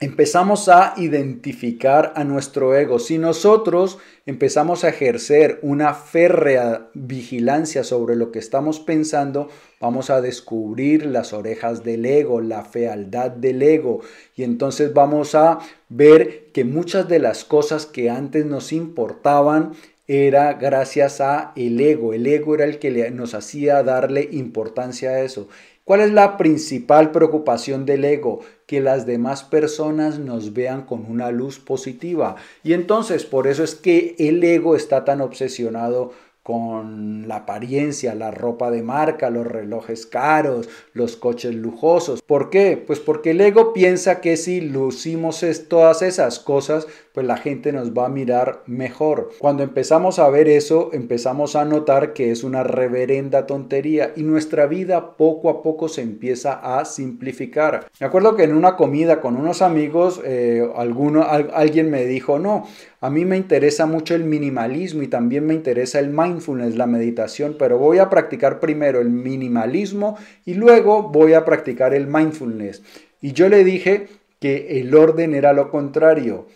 empezamos 0.00 0.68
a 0.68 0.94
identificar 0.96 2.12
a 2.14 2.24
nuestro 2.24 2.76
ego. 2.76 2.98
Si 2.98 3.18
nosotros 3.18 3.98
empezamos 4.26 4.84
a 4.84 4.90
ejercer 4.90 5.58
una 5.62 5.94
férrea 5.94 6.88
vigilancia 6.94 7.82
sobre 7.82 8.14
lo 8.14 8.30
que 8.30 8.38
estamos 8.38 8.78
pensando, 8.78 9.48
vamos 9.80 10.10
a 10.10 10.20
descubrir 10.20 11.06
las 11.06 11.32
orejas 11.32 11.82
del 11.82 12.06
ego, 12.06 12.40
la 12.40 12.64
fealdad 12.64 13.30
del 13.30 13.62
ego. 13.62 14.00
Y 14.36 14.44
entonces 14.44 14.94
vamos 14.94 15.34
a 15.34 15.58
ver 15.88 16.46
que 16.52 16.64
muchas 16.64 17.08
de 17.08 17.18
las 17.18 17.44
cosas 17.44 17.86
que 17.86 18.10
antes 18.10 18.46
nos 18.46 18.72
importaban 18.72 19.72
era 20.06 20.54
gracias 20.54 21.20
a 21.20 21.52
el 21.56 21.80
ego. 21.80 22.14
El 22.14 22.26
ego 22.26 22.54
era 22.54 22.64
el 22.64 22.78
que 22.78 23.10
nos 23.10 23.34
hacía 23.34 23.82
darle 23.82 24.28
importancia 24.32 25.10
a 25.10 25.20
eso. 25.20 25.48
¿Cuál 25.84 26.00
es 26.02 26.12
la 26.12 26.36
principal 26.36 27.12
preocupación 27.12 27.86
del 27.86 28.04
ego? 28.04 28.40
Que 28.68 28.80
las 28.80 29.04
demás 29.04 29.42
personas 29.42 30.20
nos 30.20 30.52
vean 30.52 30.82
con 30.82 31.10
una 31.10 31.32
luz 31.32 31.58
positiva. 31.58 32.36
Y 32.62 32.74
entonces 32.74 33.24
por 33.24 33.48
eso 33.48 33.64
es 33.64 33.74
que 33.74 34.14
el 34.20 34.44
ego 34.44 34.76
está 34.76 35.04
tan 35.04 35.20
obsesionado 35.20 36.12
con 36.48 37.28
la 37.28 37.36
apariencia, 37.36 38.14
la 38.14 38.30
ropa 38.30 38.70
de 38.70 38.82
marca, 38.82 39.28
los 39.28 39.46
relojes 39.46 40.06
caros, 40.06 40.66
los 40.94 41.14
coches 41.14 41.54
lujosos. 41.54 42.22
¿Por 42.22 42.48
qué? 42.48 42.82
Pues 42.86 43.00
porque 43.00 43.32
el 43.32 43.40
ego 43.42 43.74
piensa 43.74 44.22
que 44.22 44.38
si 44.38 44.62
lucimos 44.62 45.44
todas 45.68 46.00
esas 46.00 46.38
cosas, 46.38 46.86
pues 47.18 47.26
la 47.26 47.36
gente 47.36 47.72
nos 47.72 47.90
va 47.90 48.06
a 48.06 48.08
mirar 48.08 48.62
mejor. 48.66 49.30
Cuando 49.40 49.64
empezamos 49.64 50.20
a 50.20 50.30
ver 50.30 50.46
eso, 50.46 50.90
empezamos 50.92 51.56
a 51.56 51.64
notar 51.64 52.12
que 52.12 52.30
es 52.30 52.44
una 52.44 52.62
reverenda 52.62 53.44
tontería 53.44 54.12
y 54.14 54.22
nuestra 54.22 54.66
vida 54.66 55.16
poco 55.16 55.50
a 55.50 55.60
poco 55.60 55.88
se 55.88 56.02
empieza 56.02 56.78
a 56.78 56.84
simplificar. 56.84 57.88
Me 57.98 58.06
acuerdo 58.06 58.36
que 58.36 58.44
en 58.44 58.54
una 58.54 58.76
comida 58.76 59.20
con 59.20 59.34
unos 59.34 59.62
amigos, 59.62 60.20
eh, 60.24 60.64
alguno, 60.76 61.24
alguien 61.24 61.90
me 61.90 62.04
dijo, 62.04 62.38
no, 62.38 62.68
a 63.00 63.10
mí 63.10 63.24
me 63.24 63.36
interesa 63.36 63.84
mucho 63.86 64.14
el 64.14 64.22
minimalismo 64.22 65.02
y 65.02 65.08
también 65.08 65.44
me 65.44 65.54
interesa 65.54 65.98
el 65.98 66.10
mindfulness, 66.10 66.76
la 66.76 66.86
meditación, 66.86 67.56
pero 67.58 67.78
voy 67.78 67.98
a 67.98 68.10
practicar 68.10 68.60
primero 68.60 69.00
el 69.00 69.10
minimalismo 69.10 70.16
y 70.44 70.54
luego 70.54 71.02
voy 71.02 71.32
a 71.32 71.44
practicar 71.44 71.94
el 71.94 72.06
mindfulness. 72.06 72.84
Y 73.20 73.32
yo 73.32 73.48
le 73.48 73.64
dije 73.64 74.06
que 74.38 74.80
el 74.80 74.94
orden 74.94 75.34
era 75.34 75.52
lo 75.52 75.68
contrario. 75.72 76.46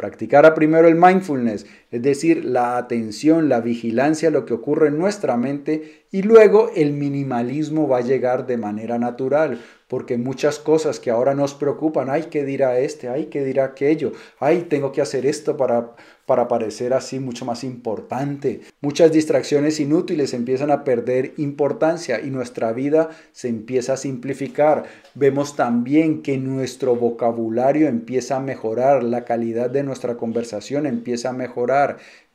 Practicara 0.00 0.54
primero 0.54 0.88
el 0.88 0.94
mindfulness, 0.94 1.66
es 1.90 2.02
decir, 2.02 2.44
la 2.44 2.76
atención, 2.76 3.48
la 3.48 3.60
vigilancia 3.60 4.30
lo 4.30 4.46
que 4.46 4.54
ocurre 4.54 4.88
en 4.88 4.98
nuestra 4.98 5.36
mente 5.36 6.04
y 6.12 6.22
luego 6.22 6.70
el 6.74 6.92
minimalismo 6.92 7.88
va 7.88 7.98
a 7.98 8.02
llegar 8.02 8.46
de 8.46 8.56
manera 8.56 8.98
natural, 8.98 9.60
porque 9.86 10.18
muchas 10.18 10.60
cosas 10.60 11.00
que 11.00 11.10
ahora 11.10 11.34
nos 11.34 11.54
preocupan, 11.54 12.10
ay, 12.10 12.26
¿qué 12.30 12.44
dirá 12.44 12.78
este? 12.78 13.08
Ay, 13.08 13.26
¿qué 13.26 13.44
dirá 13.44 13.64
aquello? 13.64 14.12
Ay, 14.38 14.66
tengo 14.68 14.92
que 14.92 15.02
hacer 15.02 15.26
esto 15.26 15.56
para, 15.56 15.96
para 16.26 16.46
parecer 16.46 16.94
así 16.94 17.18
mucho 17.18 17.44
más 17.44 17.64
importante. 17.64 18.60
Muchas 18.80 19.10
distracciones 19.10 19.80
inútiles 19.80 20.32
empiezan 20.32 20.70
a 20.70 20.84
perder 20.84 21.32
importancia 21.38 22.20
y 22.20 22.30
nuestra 22.30 22.72
vida 22.72 23.10
se 23.32 23.48
empieza 23.48 23.94
a 23.94 23.96
simplificar. 23.96 24.84
Vemos 25.16 25.56
también 25.56 26.22
que 26.22 26.38
nuestro 26.38 26.94
vocabulario 26.94 27.88
empieza 27.88 28.36
a 28.36 28.40
mejorar, 28.40 29.02
la 29.02 29.24
calidad 29.24 29.70
de 29.70 29.82
nuestra 29.82 30.16
conversación 30.16 30.86
empieza 30.86 31.30
a 31.30 31.32
mejorar. 31.32 31.79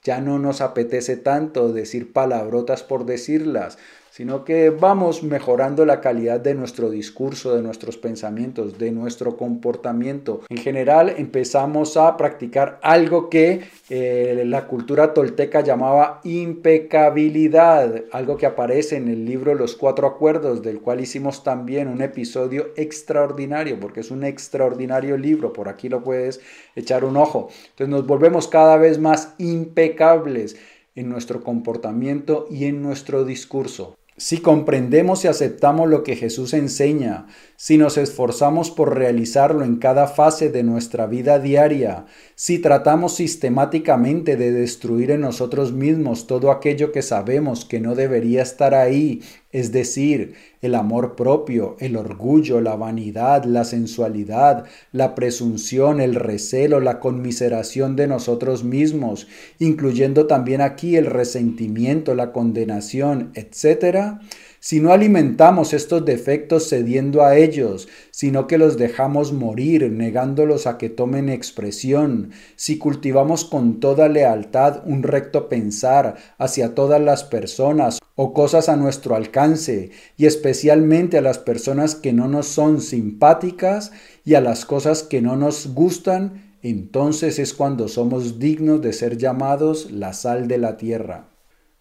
Ya 0.04 0.22
no 0.22 0.38
nos 0.38 0.62
apetece 0.62 1.18
tanto 1.18 1.74
decir 1.74 2.14
palabrotas 2.14 2.84
por 2.84 3.06
decirlas, 3.06 3.78
sino 4.16 4.46
que 4.46 4.70
vamos 4.70 5.24
mejorando 5.24 5.86
la 5.86 6.00
calidad 6.00 6.40
de 6.40 6.56
nuestro 6.56 6.90
discurso, 6.90 7.54
de 7.54 7.62
nuestros 7.62 7.98
pensamientos, 7.98 8.78
de 8.78 8.90
nuestro 8.90 9.36
comportamiento. 9.36 10.40
En 10.48 10.56
general 10.58 11.14
empezamos 11.18 11.98
a 11.98 12.16
practicar 12.16 12.80
algo 12.82 13.30
que 13.30 13.64
eh, 13.90 14.44
la 14.46 14.68
cultura 14.68 15.14
tolteca 15.14 15.60
llamaba 15.60 16.22
impecabilidad, 16.24 18.06
algo 18.14 18.38
que 18.38 18.46
aparece 18.46 18.96
en 18.96 19.10
el 19.10 19.26
libro 19.26 19.54
Los 19.54 19.76
Cuatro 19.76 20.08
Acuerdos, 20.08 20.62
del 20.62 20.80
cual 20.80 21.02
hicimos 21.02 21.44
también 21.44 21.90
un 21.90 22.02
episodio 22.02 22.68
extraordinario, 22.78 23.82
porque 23.82 24.00
es 24.00 24.12
un 24.12 24.24
extraordinario 24.24 25.18
libro, 25.18 25.52
por 25.52 25.68
aquí 25.68 25.90
lo 25.90 26.06
puedes 26.06 26.40
echar 26.78 27.04
un 27.04 27.18
ojo. 27.18 27.50
Entonces 27.72 27.90
nos 27.90 28.08
volvemos 28.08 28.48
cada 28.48 28.78
vez 28.78 28.98
más 28.98 29.34
impecables 29.40 30.56
en 30.96 31.10
nuestro 31.10 31.44
comportamiento 31.44 32.48
y 32.50 32.64
en 32.64 32.82
nuestro 32.82 33.26
discurso. 33.26 33.98
Si 34.18 34.38
comprendemos 34.38 35.26
y 35.26 35.28
aceptamos 35.28 35.90
lo 35.90 36.04
que 36.04 36.16
Jesús 36.16 36.54
enseña, 36.54 37.26
si 37.58 37.78
nos 37.78 37.98
esforzamos 37.98 38.70
por 38.70 38.96
realizarlo 38.96 39.64
en 39.64 39.78
cada 39.78 40.08
fase 40.08 40.50
de 40.50 40.64
nuestra 40.64 41.08
vida 41.08 41.40
diaria, 41.40 42.06
si 42.36 42.60
tratamos 42.60 43.16
sistemáticamente 43.16 44.36
de 44.36 44.52
destruir 44.52 45.12
en 45.12 45.22
nosotros 45.22 45.72
mismos 45.72 46.28
todo 46.28 46.52
aquello 46.52 46.92
que 46.92 47.02
sabemos 47.02 47.64
que 47.64 47.80
no 47.80 47.96
debería 47.96 48.42
estar 48.42 48.74
ahí, 48.74 49.22
es 49.52 49.72
decir, 49.72 50.34
el 50.62 50.76
amor 50.76 51.16
propio, 51.16 51.78
el 51.80 51.96
orgullo, 51.96 52.60
la 52.60 52.76
vanidad, 52.76 53.46
la 53.46 53.64
sensualidad, 53.64 54.66
la 54.92 55.16
presunción, 55.16 56.02
el 56.02 56.16
recelo, 56.16 56.82
la 56.82 57.00
conmiseración 57.00 57.96
de 57.96 58.08
nosotros 58.08 58.66
mismos, 58.66 59.28
incluyendo 59.60 60.28
también 60.28 60.60
aquí 60.60 60.98
el 60.98 61.06
resentimiento, 61.06 62.16
la 62.16 62.34
condenación, 62.34 63.32
etc., 63.36 64.20
si 64.66 64.80
no 64.80 64.92
alimentamos 64.92 65.74
estos 65.74 66.06
defectos 66.06 66.68
cediendo 66.68 67.22
a 67.22 67.38
ellos, 67.38 67.88
sino 68.10 68.48
que 68.48 68.58
los 68.58 68.80
dejamos 68.80 69.32
morir, 69.32 69.92
negándolos 69.92 70.66
a 70.66 70.80
que 70.80 70.90
tomen 70.90 71.30
expresión, 71.30 72.32
si 72.56 72.80
cultivamos 72.80 73.46
con 73.46 73.80
toda 73.80 74.10
lealtad 74.10 74.82
un 74.88 75.04
recto 75.04 75.50
pensar 75.50 76.16
hacia 76.40 76.74
todas 76.74 77.00
las 77.00 77.24
personas 77.24 78.00
o 78.16 78.34
cosas 78.34 78.68
a 78.68 78.76
nuestro 78.76 79.16
alcance, 79.16 79.92
y 80.18 80.26
especialmente 80.26 81.20
a 81.20 81.22
las 81.22 81.38
personas 81.38 81.94
que 81.94 82.12
no 82.12 82.28
nos 82.28 82.48
son 82.48 82.82
simpáticas 82.82 83.92
y 84.24 84.34
a 84.34 84.42
las 84.42 84.66
cosas 84.66 85.04
que 85.04 85.22
no 85.22 85.36
nos 85.36 85.76
gustan, 85.76 86.56
entonces 86.64 87.38
es 87.38 87.54
cuando 87.54 87.88
somos 87.88 88.40
dignos 88.40 88.82
de 88.82 88.94
ser 88.94 89.20
llamados 89.20 89.92
la 89.92 90.14
sal 90.14 90.48
de 90.48 90.58
la 90.58 90.76
tierra. 90.76 91.35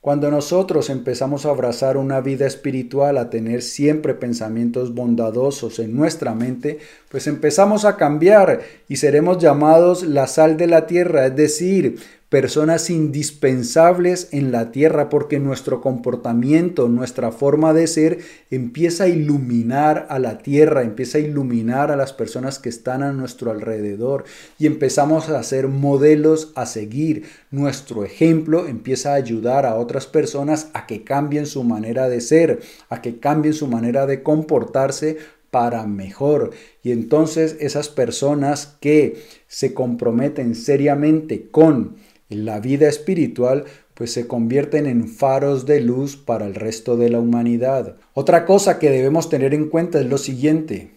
Cuando 0.05 0.31
nosotros 0.31 0.91
empezamos 0.91 1.47
a 1.47 1.49
abrazar 1.49 1.97
una 1.97 2.21
vida 2.21 2.47
espiritual, 2.47 3.17
a 3.17 3.31
tener 3.31 3.63
siempre 3.63 4.13
pensamientos 4.13 4.93
bondadosos 4.93 5.79
en 5.79 5.97
nuestra 5.97 6.35
mente, 6.35 6.79
pues 7.09 7.27
empezamos 7.27 7.87
a 7.87 7.97
cambiar 7.97 8.61
y 8.87 8.97
seremos 8.97 9.39
llamados 9.39 10.03
la 10.03 10.27
sal 10.27 10.59
de 10.59 10.67
la 10.67 10.87
tierra, 10.87 11.25
es 11.25 11.37
decir, 11.37 11.97
personas 12.35 12.91
indispensables 12.91 14.31
en 14.33 14.51
la 14.51 14.73
tierra 14.73 15.09
porque 15.09 15.39
nuestro 15.39 15.81
comportamiento, 15.81 16.89
nuestra 16.89 17.31
forma 17.31 17.73
de 17.73 17.87
ser 17.87 18.19
empieza 18.51 19.05
a 19.05 19.09
iluminar 19.09 20.09
a 20.11 20.19
la 20.19 20.39
tierra, 20.39 20.83
empieza 20.83 21.19
a 21.19 21.21
iluminar 21.21 21.93
a 21.93 21.97
las 21.97 22.13
personas 22.13 22.59
que 22.59 22.71
están 22.71 23.05
a 23.05 23.13
nuestro 23.13 23.53
alrededor 23.53 24.25
y 24.59 24.67
empezamos 24.67 25.29
a 25.29 25.41
ser 25.45 25.69
modelos 25.69 26.51
a 26.57 26.67
seguir. 26.67 27.23
Nuestro 27.53 28.05
ejemplo 28.05 28.67
empieza 28.67 29.13
a 29.13 29.15
ayudar 29.15 29.65
a 29.65 29.77
otras 29.77 30.09
personas 30.09 30.71
a 30.75 30.89
que 30.89 31.05
cambien 31.05 31.47
su 31.47 31.63
manera 31.63 32.09
de 32.09 32.21
ser, 32.21 32.63
a 32.89 33.01
que 33.01 33.21
cambien 33.21 33.55
su 33.55 33.69
manera 33.69 34.07
de 34.07 34.25
comportarse 34.25 35.19
para 35.53 35.87
mejor. 35.87 36.51
Y 36.83 36.91
entonces 36.91 37.57
esas 37.61 37.89
personas 37.89 38.77
que 38.81 39.23
se 39.47 39.73
comprometen 39.73 40.57
seriamente 40.57 41.47
con 41.49 41.95
la 42.35 42.61
vida 42.61 42.89
espiritual, 42.89 43.65
pues 43.95 44.13
se 44.13 44.27
convierten 44.27 44.87
en 44.87 45.09
faros 45.09 45.67
de 45.67 45.81
luz 45.81 46.17
para 46.17 46.47
el 46.47 46.55
resto 46.55 46.97
de 46.97 47.11
la 47.11 47.21
humanidad. 47.21 47.97
Otra 48.13 48.45
cosa 48.45 48.79
que 48.79 48.91
debemos 48.91 49.31
tener 49.31 49.55
en 49.55 49.69
cuenta 49.69 50.01
es 50.01 50.07
lo 50.07 50.19
siguiente. 50.19 50.91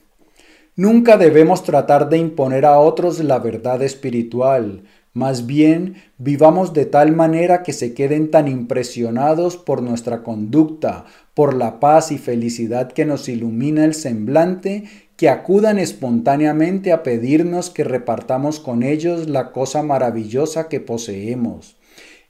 Nunca 0.75 1.17
debemos 1.17 1.63
tratar 1.63 2.09
de 2.09 2.17
imponer 2.17 2.65
a 2.65 2.79
otros 2.79 3.19
la 3.19 3.39
verdad 3.39 3.81
espiritual. 3.81 4.83
Más 5.13 5.47
bien, 5.47 5.95
vivamos 6.19 6.73
de 6.73 6.85
tal 6.85 7.15
manera 7.15 7.63
que 7.63 7.73
se 7.73 7.95
queden 7.95 8.29
tan 8.29 8.47
impresionados 8.47 9.57
por 9.57 9.81
nuestra 9.81 10.21
conducta, 10.21 11.05
por 11.33 11.55
la 11.55 11.79
paz 11.79 12.11
y 12.11 12.19
felicidad 12.19 12.91
que 12.91 13.05
nos 13.05 13.27
ilumina 13.27 13.85
el 13.85 13.95
semblante, 13.95 14.83
que 15.17 15.29
acudan 15.29 15.79
espontáneamente 15.79 16.91
a 16.93 17.03
pedirnos 17.03 17.71
que 17.71 17.83
repartamos 17.83 18.59
con 18.59 18.83
ellos 18.83 19.27
la 19.27 19.51
cosa 19.51 19.81
maravillosa 19.81 20.69
que 20.69 20.79
poseemos. 20.79 21.75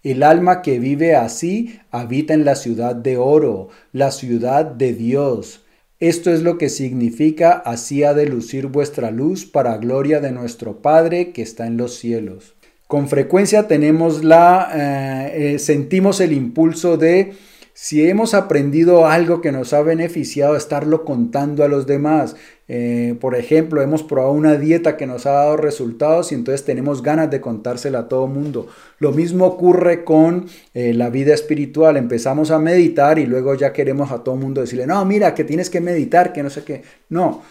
El 0.04 0.23
alma 0.23 0.62
que 0.62 0.80
vive 0.80 1.15
así 1.15 1.80
habita 1.91 2.34
en 2.34 2.45
la 2.45 2.56
ciudad 2.56 2.95
de 2.95 3.17
oro, 3.17 3.67
la 3.91 4.12
ciudad 4.12 4.65
de 4.65 4.93
Dios. 4.93 5.65
Esto 6.00 6.32
es 6.32 6.43
lo 6.43 6.58
que 6.58 6.69
significa 6.69 7.52
así 7.52 8.04
ha 8.04 8.13
de 8.13 8.26
lucir 8.26 8.67
vuestra 8.67 9.12
luz 9.12 9.45
para 9.45 9.78
gloria 9.78 10.21
de 10.21 10.32
nuestro 10.32 10.82
Padre 10.82 11.32
que 11.32 11.41
está 11.41 11.67
en 11.67 11.76
los 11.76 11.95
cielos. 11.95 12.56
Con 12.88 13.10
frecuencia 13.10 13.67
tenemos 13.67 14.23
la, 14.23 14.71
eh, 14.73 15.56
eh, 15.56 15.60
sentimos 15.60 16.21
el 16.21 16.32
impulso 16.32 16.95
de 16.95 17.34
si 17.79 18.09
hemos 18.09 18.33
aprendido 18.33 19.05
algo 19.05 19.39
que 19.39 19.51
nos 19.51 19.71
ha 19.71 19.83
beneficiado, 19.83 20.55
estarlo 20.55 21.05
contando 21.05 21.63
a 21.63 21.67
los 21.67 21.85
demás. 21.85 22.35
Eh, 22.67 23.15
por 23.21 23.35
ejemplo, 23.35 23.83
hemos 23.83 24.01
probado 24.01 24.31
una 24.31 24.55
dieta 24.55 24.97
que 24.97 25.05
nos 25.05 25.27
ha 25.27 25.33
dado 25.33 25.57
resultados 25.57 26.31
y 26.31 26.35
entonces 26.35 26.65
tenemos 26.65 27.03
ganas 27.03 27.29
de 27.29 27.39
contársela 27.39 27.99
a 27.99 28.07
todo 28.07 28.25
mundo. 28.25 28.65
Lo 28.97 29.11
mismo 29.11 29.45
ocurre 29.45 30.03
con 30.03 30.47
eh, 30.73 30.91
la 30.95 31.11
vida 31.11 31.35
espiritual. 31.35 31.97
Empezamos 31.97 32.49
a 32.49 32.57
meditar 32.57 33.19
y 33.19 33.27
luego 33.27 33.53
ya 33.53 33.73
queremos 33.73 34.11
a 34.11 34.23
todo 34.23 34.35
mundo 34.37 34.61
decirle, 34.61 34.87
no, 34.87 35.05
mira, 35.05 35.35
que 35.35 35.43
tienes 35.43 35.69
que 35.69 35.79
meditar, 35.79 36.33
que 36.33 36.41
no 36.41 36.49
sé 36.49 36.63
qué. 36.63 36.81
No. 37.09 37.43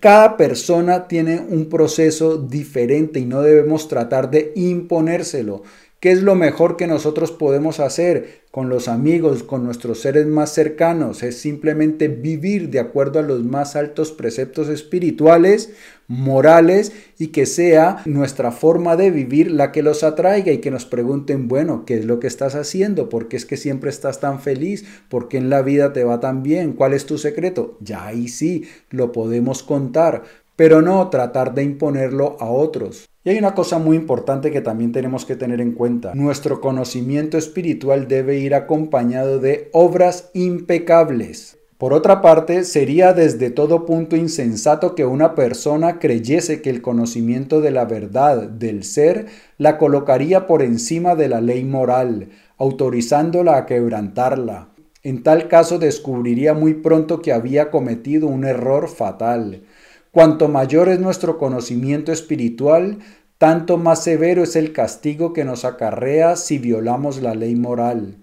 cada 0.00 0.36
persona 0.36 1.08
tiene 1.08 1.40
un 1.48 1.70
proceso 1.70 2.36
diferente 2.36 3.20
y 3.20 3.24
no 3.24 3.40
debemos 3.40 3.88
tratar 3.88 4.30
de 4.30 4.52
imponérselo. 4.54 5.62
¿Qué 6.00 6.12
es 6.12 6.22
lo 6.22 6.36
mejor 6.36 6.76
que 6.76 6.86
nosotros 6.86 7.32
podemos 7.32 7.80
hacer 7.80 8.42
con 8.52 8.68
los 8.68 8.86
amigos, 8.86 9.42
con 9.42 9.64
nuestros 9.64 9.98
seres 9.98 10.28
más 10.28 10.54
cercanos? 10.54 11.24
Es 11.24 11.38
simplemente 11.38 12.06
vivir 12.06 12.70
de 12.70 12.78
acuerdo 12.78 13.18
a 13.18 13.22
los 13.22 13.42
más 13.42 13.74
altos 13.74 14.12
preceptos 14.12 14.68
espirituales, 14.68 15.72
morales 16.06 16.92
y 17.18 17.28
que 17.28 17.46
sea 17.46 18.00
nuestra 18.04 18.52
forma 18.52 18.94
de 18.94 19.10
vivir 19.10 19.50
la 19.50 19.72
que 19.72 19.82
los 19.82 20.04
atraiga 20.04 20.52
y 20.52 20.58
que 20.58 20.70
nos 20.70 20.86
pregunten, 20.86 21.48
bueno, 21.48 21.84
¿qué 21.84 21.98
es 21.98 22.04
lo 22.04 22.20
que 22.20 22.28
estás 22.28 22.54
haciendo? 22.54 23.08
¿Por 23.08 23.26
qué 23.26 23.36
es 23.36 23.44
que 23.44 23.56
siempre 23.56 23.90
estás 23.90 24.20
tan 24.20 24.40
feliz? 24.40 24.84
¿Por 25.08 25.26
qué 25.26 25.38
en 25.38 25.50
la 25.50 25.62
vida 25.62 25.92
te 25.92 26.04
va 26.04 26.20
tan 26.20 26.44
bien? 26.44 26.74
¿Cuál 26.74 26.94
es 26.94 27.06
tu 27.06 27.18
secreto? 27.18 27.76
Ya 27.80 28.06
ahí 28.06 28.28
sí, 28.28 28.68
lo 28.90 29.10
podemos 29.10 29.64
contar, 29.64 30.22
pero 30.58 30.82
no 30.82 31.08
tratar 31.08 31.54
de 31.54 31.62
imponerlo 31.62 32.36
a 32.40 32.46
otros. 32.46 33.08
Y 33.22 33.30
hay 33.30 33.38
una 33.38 33.54
cosa 33.54 33.78
muy 33.78 33.96
importante 33.96 34.50
que 34.50 34.60
también 34.60 34.90
tenemos 34.90 35.24
que 35.24 35.36
tener 35.36 35.60
en 35.60 35.70
cuenta. 35.70 36.16
Nuestro 36.16 36.60
conocimiento 36.60 37.38
espiritual 37.38 38.08
debe 38.08 38.40
ir 38.40 38.56
acompañado 38.56 39.38
de 39.38 39.68
obras 39.72 40.30
impecables. 40.34 41.58
Por 41.78 41.92
otra 41.92 42.22
parte, 42.22 42.64
sería 42.64 43.12
desde 43.12 43.50
todo 43.50 43.86
punto 43.86 44.16
insensato 44.16 44.96
que 44.96 45.06
una 45.06 45.36
persona 45.36 46.00
creyese 46.00 46.60
que 46.60 46.70
el 46.70 46.82
conocimiento 46.82 47.60
de 47.60 47.70
la 47.70 47.84
verdad 47.84 48.48
del 48.48 48.82
ser 48.82 49.26
la 49.58 49.78
colocaría 49.78 50.48
por 50.48 50.62
encima 50.62 51.14
de 51.14 51.28
la 51.28 51.40
ley 51.40 51.62
moral, 51.62 52.30
autorizándola 52.56 53.58
a 53.58 53.66
quebrantarla. 53.66 54.70
En 55.04 55.22
tal 55.22 55.46
caso 55.46 55.78
descubriría 55.78 56.52
muy 56.52 56.74
pronto 56.74 57.22
que 57.22 57.32
había 57.32 57.70
cometido 57.70 58.26
un 58.26 58.44
error 58.44 58.88
fatal. 58.88 59.62
Cuanto 60.10 60.48
mayor 60.48 60.88
es 60.88 61.00
nuestro 61.00 61.38
conocimiento 61.38 62.12
espiritual, 62.12 62.98
tanto 63.36 63.76
más 63.76 64.02
severo 64.02 64.42
es 64.42 64.56
el 64.56 64.72
castigo 64.72 65.32
que 65.32 65.44
nos 65.44 65.64
acarrea 65.64 66.36
si 66.36 66.58
violamos 66.58 67.20
la 67.20 67.34
ley 67.34 67.54
moral. 67.54 68.16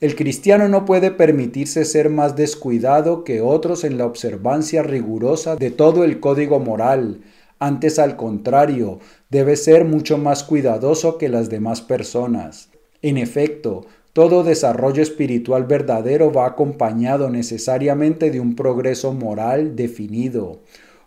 El 0.00 0.16
cristiano 0.16 0.68
no 0.68 0.84
puede 0.84 1.10
permitirse 1.10 1.84
ser 1.84 2.08
más 2.10 2.36
descuidado 2.36 3.24
que 3.24 3.40
otros 3.40 3.84
en 3.84 3.98
la 3.98 4.06
observancia 4.06 4.82
rigurosa 4.82 5.56
de 5.56 5.70
todo 5.70 6.04
el 6.04 6.20
código 6.20 6.58
moral. 6.58 7.20
Antes, 7.58 7.98
al 7.98 8.16
contrario, 8.16 8.98
debe 9.28 9.56
ser 9.56 9.84
mucho 9.84 10.18
más 10.18 10.44
cuidadoso 10.44 11.18
que 11.18 11.28
las 11.28 11.50
demás 11.50 11.82
personas. 11.82 12.70
En 13.02 13.18
efecto, 13.18 13.86
todo 14.12 14.42
desarrollo 14.42 15.02
espiritual 15.02 15.64
verdadero 15.64 16.32
va 16.32 16.46
acompañado 16.46 17.28
necesariamente 17.28 18.30
de 18.30 18.40
un 18.40 18.56
progreso 18.56 19.12
moral 19.12 19.76
definido. 19.76 20.60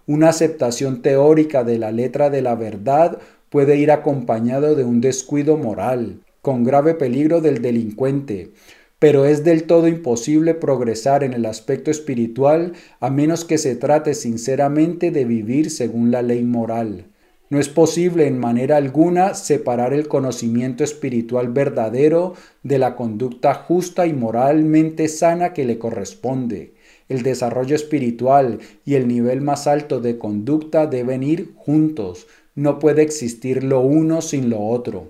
Una 0.06 0.30
aceptación 0.30 1.02
teórica 1.02 1.64
de 1.64 1.78
la 1.78 1.92
letra 1.94 2.30
de 2.30 2.42
la 2.42 2.56
verdad 2.56 3.20
puede 3.50 3.78
ir 3.78 3.90
acompañado 3.90 4.76
de 4.76 4.84
un 4.84 5.00
descuido 5.00 5.56
moral, 5.56 6.20
con 6.42 6.66
grave 6.66 6.94
peligro 6.94 7.40
del 7.40 7.62
delincuente. 7.62 8.52
pero 9.00 9.26
es 9.26 9.44
del 9.44 9.64
todo 9.64 9.90
imposible 9.90 10.54
progresar 10.54 11.26
en 11.26 11.34
el 11.34 11.46
aspecto 11.46 11.92
espiritual 11.92 12.72
a 13.02 13.10
menos 13.10 13.44
que 13.44 13.58
se 13.58 13.76
trate 13.76 14.14
sinceramente 14.14 15.12
de 15.12 15.26
vivir 15.26 15.72
según 15.72 16.10
la 16.10 16.22
ley 16.22 16.42
moral. 16.44 17.08
No 17.50 17.60
es 17.60 17.68
posible 17.68 18.28
en 18.28 18.40
manera 18.40 18.78
alguna 18.78 19.34
separar 19.34 19.94
el 19.94 20.08
conocimiento 20.08 20.86
espiritual 20.86 21.50
verdadero 21.50 22.34
de 22.64 22.80
la 22.80 22.96
conducta 22.96 23.54
justa 23.54 24.08
y 24.08 24.14
moralmente 24.14 25.10
sana 25.10 25.52
que 25.52 25.66
le 25.66 25.78
corresponde. 25.78 26.74
El 27.14 27.22
desarrollo 27.22 27.76
espiritual 27.76 28.58
y 28.86 28.96
el 28.96 29.08
nivel 29.08 29.40
más 29.40 29.68
alto 29.68 30.02
de 30.02 30.18
conducta 30.18 30.88
deben 30.88 31.22
ir 31.22 31.54
juntos. 31.56 32.26
No 32.56 32.80
puede 32.80 33.04
existir 33.04 33.64
lo 33.64 33.82
uno 33.82 34.24
sin 34.24 34.50
lo 34.50 34.60
otro. 34.60 35.10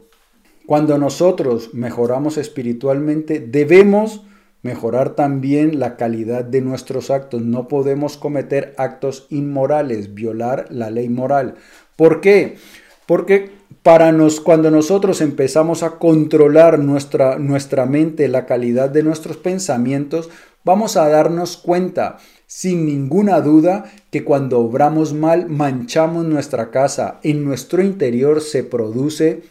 Cuando 0.66 0.98
nosotros 0.98 1.74
mejoramos 1.74 2.38
espiritualmente, 2.38 3.40
debemos 3.40 4.26
mejorar 4.64 5.16
también 5.16 5.80
la 5.80 5.96
calidad 5.96 6.44
de 6.44 6.60
nuestros 6.60 7.10
actos. 7.10 7.42
No 7.42 7.70
podemos 7.70 8.18
cometer 8.18 8.74
actos 8.78 9.26
inmorales, 9.30 10.14
violar 10.14 10.66
la 10.72 10.90
ley 10.90 11.08
moral. 11.08 11.56
¿Por 11.96 12.20
qué? 12.20 12.58
Porque 13.08 13.50
para 13.82 14.12
nos, 14.12 14.42
cuando 14.42 14.72
nosotros 14.72 15.22
empezamos 15.22 15.84
a 15.84 15.92
controlar 16.00 16.80
nuestra, 16.80 17.40
nuestra 17.40 17.86
mente, 17.86 18.28
la 18.28 18.46
calidad 18.46 18.90
de 18.90 19.04
nuestros 19.04 19.38
pensamientos, 19.38 20.30
vamos 20.64 20.98
a 20.98 21.08
darnos 21.10 21.58
cuenta 21.58 22.18
sin 22.48 22.86
ninguna 22.86 23.42
duda 23.42 23.92
que 24.12 24.24
cuando 24.24 24.60
obramos 24.60 25.14
mal 25.14 25.50
manchamos 25.50 26.26
nuestra 26.26 26.70
casa, 26.72 27.20
en 27.24 27.44
nuestro 27.44 27.82
interior 27.82 28.42
se 28.42 28.64
produce 28.64 29.44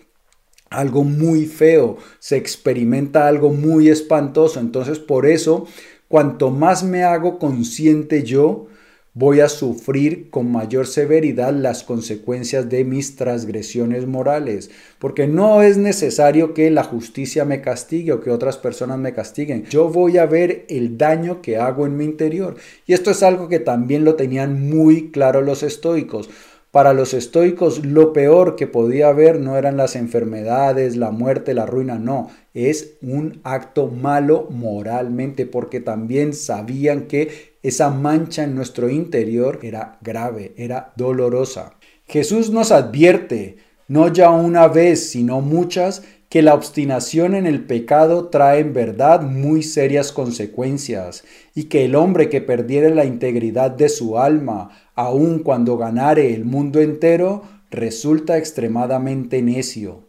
algo 0.70 1.04
muy 1.04 1.46
feo, 1.46 1.98
se 2.18 2.36
experimenta 2.36 3.26
algo 3.26 3.50
muy 3.50 3.88
espantoso. 3.88 4.60
Entonces 4.60 4.98
por 4.98 5.26
eso, 5.26 5.66
cuanto 6.08 6.50
más 6.50 6.82
me 6.82 7.02
hago 7.04 7.38
consciente 7.38 8.22
yo, 8.22 8.68
voy 9.14 9.40
a 9.40 9.48
sufrir 9.48 10.30
con 10.30 10.50
mayor 10.50 10.86
severidad 10.86 11.52
las 11.52 11.82
consecuencias 11.82 12.70
de 12.70 12.84
mis 12.84 13.16
transgresiones 13.16 14.06
morales, 14.06 14.70
porque 14.98 15.26
no 15.26 15.62
es 15.62 15.76
necesario 15.76 16.54
que 16.54 16.70
la 16.70 16.82
justicia 16.82 17.44
me 17.44 17.60
castigue 17.60 18.12
o 18.12 18.20
que 18.20 18.30
otras 18.30 18.56
personas 18.56 18.98
me 18.98 19.12
castiguen. 19.12 19.64
Yo 19.64 19.90
voy 19.90 20.16
a 20.16 20.24
ver 20.24 20.64
el 20.70 20.96
daño 20.96 21.42
que 21.42 21.58
hago 21.58 21.84
en 21.84 21.96
mi 21.96 22.04
interior. 22.04 22.56
Y 22.86 22.94
esto 22.94 23.10
es 23.10 23.22
algo 23.22 23.48
que 23.48 23.58
también 23.58 24.04
lo 24.04 24.14
tenían 24.14 24.70
muy 24.70 25.10
claro 25.10 25.42
los 25.42 25.62
estoicos. 25.62 26.30
Para 26.72 26.94
los 26.94 27.12
estoicos 27.12 27.84
lo 27.84 28.14
peor 28.14 28.56
que 28.56 28.66
podía 28.66 29.08
haber 29.08 29.38
no 29.38 29.58
eran 29.58 29.76
las 29.76 29.94
enfermedades, 29.94 30.96
la 30.96 31.10
muerte, 31.10 31.52
la 31.52 31.66
ruina, 31.66 31.98
no, 31.98 32.30
es 32.54 32.94
un 33.02 33.42
acto 33.44 33.88
malo 33.88 34.48
moralmente 34.50 35.44
porque 35.44 35.80
también 35.80 36.32
sabían 36.32 37.08
que 37.08 37.52
esa 37.62 37.90
mancha 37.90 38.44
en 38.44 38.54
nuestro 38.54 38.88
interior 38.88 39.58
era 39.62 39.98
grave, 40.00 40.54
era 40.56 40.94
dolorosa. 40.96 41.74
Jesús 42.06 42.48
nos 42.48 42.72
advierte, 42.72 43.58
no 43.86 44.08
ya 44.08 44.30
una 44.30 44.66
vez, 44.66 45.10
sino 45.10 45.42
muchas, 45.42 46.02
que 46.32 46.40
la 46.40 46.54
obstinación 46.54 47.34
en 47.34 47.46
el 47.46 47.66
pecado 47.66 48.28
trae 48.28 48.60
en 48.60 48.72
verdad 48.72 49.20
muy 49.20 49.62
serias 49.62 50.12
consecuencias, 50.12 51.24
y 51.54 51.64
que 51.64 51.84
el 51.84 51.94
hombre 51.94 52.30
que 52.30 52.40
perdiere 52.40 52.88
la 52.94 53.04
integridad 53.04 53.70
de 53.70 53.90
su 53.90 54.18
alma, 54.18 54.70
aun 54.94 55.40
cuando 55.40 55.76
ganare 55.76 56.32
el 56.32 56.46
mundo 56.46 56.80
entero, 56.80 57.42
resulta 57.70 58.38
extremadamente 58.38 59.42
necio. 59.42 60.08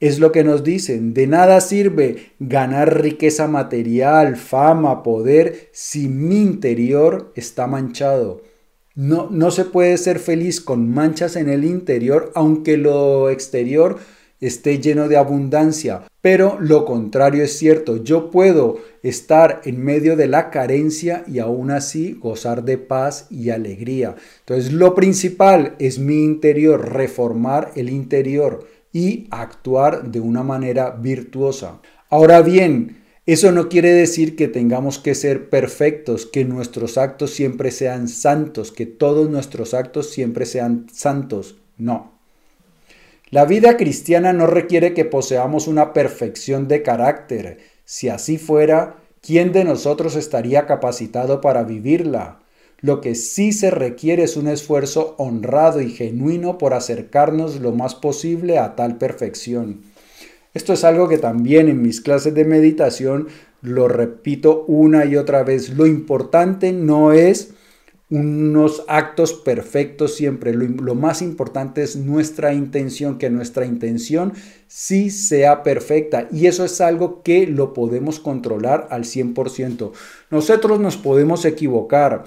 Es 0.00 0.18
lo 0.18 0.32
que 0.32 0.42
nos 0.42 0.64
dicen, 0.64 1.14
de 1.14 1.28
nada 1.28 1.60
sirve 1.60 2.32
ganar 2.40 3.00
riqueza 3.00 3.46
material, 3.46 4.34
fama, 4.34 5.04
poder, 5.04 5.68
si 5.70 6.08
mi 6.08 6.42
interior 6.42 7.32
está 7.36 7.68
manchado. 7.68 8.42
No, 8.96 9.28
no 9.30 9.52
se 9.52 9.64
puede 9.64 9.96
ser 9.96 10.18
feliz 10.18 10.60
con 10.60 10.92
manchas 10.92 11.36
en 11.36 11.48
el 11.48 11.64
interior, 11.64 12.32
aunque 12.34 12.76
lo 12.76 13.30
exterior 13.30 14.00
esté 14.42 14.78
lleno 14.80 15.08
de 15.08 15.16
abundancia. 15.16 16.02
Pero 16.20 16.58
lo 16.60 16.84
contrario 16.84 17.42
es 17.42 17.56
cierto, 17.56 18.04
yo 18.04 18.30
puedo 18.30 18.76
estar 19.02 19.62
en 19.64 19.82
medio 19.82 20.16
de 20.16 20.26
la 20.28 20.50
carencia 20.50 21.24
y 21.26 21.38
aún 21.38 21.70
así 21.70 22.18
gozar 22.20 22.64
de 22.64 22.76
paz 22.76 23.26
y 23.30 23.50
alegría. 23.50 24.16
Entonces 24.40 24.72
lo 24.72 24.94
principal 24.94 25.74
es 25.78 25.98
mi 25.98 26.22
interior, 26.22 26.92
reformar 26.92 27.72
el 27.74 27.88
interior 27.88 28.66
y 28.92 29.26
actuar 29.30 30.10
de 30.10 30.20
una 30.20 30.42
manera 30.42 30.90
virtuosa. 30.90 31.80
Ahora 32.10 32.42
bien, 32.42 33.02
eso 33.24 33.52
no 33.52 33.68
quiere 33.68 33.92
decir 33.92 34.36
que 34.36 34.48
tengamos 34.48 34.98
que 34.98 35.14
ser 35.14 35.48
perfectos, 35.48 36.26
que 36.26 36.44
nuestros 36.44 36.98
actos 36.98 37.30
siempre 37.30 37.70
sean 37.70 38.08
santos, 38.08 38.72
que 38.72 38.84
todos 38.84 39.30
nuestros 39.30 39.74
actos 39.74 40.10
siempre 40.10 40.44
sean 40.44 40.86
santos. 40.92 41.56
No. 41.78 42.11
La 43.32 43.46
vida 43.46 43.78
cristiana 43.78 44.34
no 44.34 44.46
requiere 44.46 44.92
que 44.92 45.06
poseamos 45.06 45.66
una 45.66 45.94
perfección 45.94 46.68
de 46.68 46.82
carácter. 46.82 47.60
Si 47.86 48.10
así 48.10 48.36
fuera, 48.36 48.96
¿quién 49.22 49.52
de 49.52 49.64
nosotros 49.64 50.16
estaría 50.16 50.66
capacitado 50.66 51.40
para 51.40 51.62
vivirla? 51.62 52.40
Lo 52.82 53.00
que 53.00 53.14
sí 53.14 53.54
se 53.54 53.70
requiere 53.70 54.24
es 54.24 54.36
un 54.36 54.48
esfuerzo 54.48 55.14
honrado 55.16 55.80
y 55.80 55.88
genuino 55.88 56.58
por 56.58 56.74
acercarnos 56.74 57.58
lo 57.58 57.72
más 57.72 57.94
posible 57.94 58.58
a 58.58 58.76
tal 58.76 58.98
perfección. 58.98 59.80
Esto 60.52 60.74
es 60.74 60.84
algo 60.84 61.08
que 61.08 61.16
también 61.16 61.70
en 61.70 61.80
mis 61.80 62.02
clases 62.02 62.34
de 62.34 62.44
meditación 62.44 63.28
lo 63.62 63.88
repito 63.88 64.66
una 64.68 65.06
y 65.06 65.16
otra 65.16 65.42
vez. 65.42 65.70
Lo 65.70 65.86
importante 65.86 66.70
no 66.72 67.12
es 67.12 67.51
unos 68.12 68.84
actos 68.88 69.32
perfectos 69.32 70.14
siempre. 70.14 70.52
Lo, 70.52 70.94
más 70.94 71.22
importante 71.22 71.82
es 71.82 71.96
nuestra 71.96 72.52
intención, 72.52 73.16
que 73.16 73.30
nuestra 73.30 73.64
intención 73.64 74.34
sí 74.66 75.08
sea 75.08 75.62
perfecta. 75.62 76.28
Y 76.30 76.46
eso 76.46 76.62
es 76.62 76.82
algo 76.82 77.22
que 77.22 77.46
lo 77.46 77.72
podemos 77.72 78.20
controlar 78.20 78.86
al 78.90 79.04
100%. 79.04 79.92
Nosotros 80.30 80.78
nos 80.78 80.98
podemos 80.98 81.46
equivocar, 81.46 82.24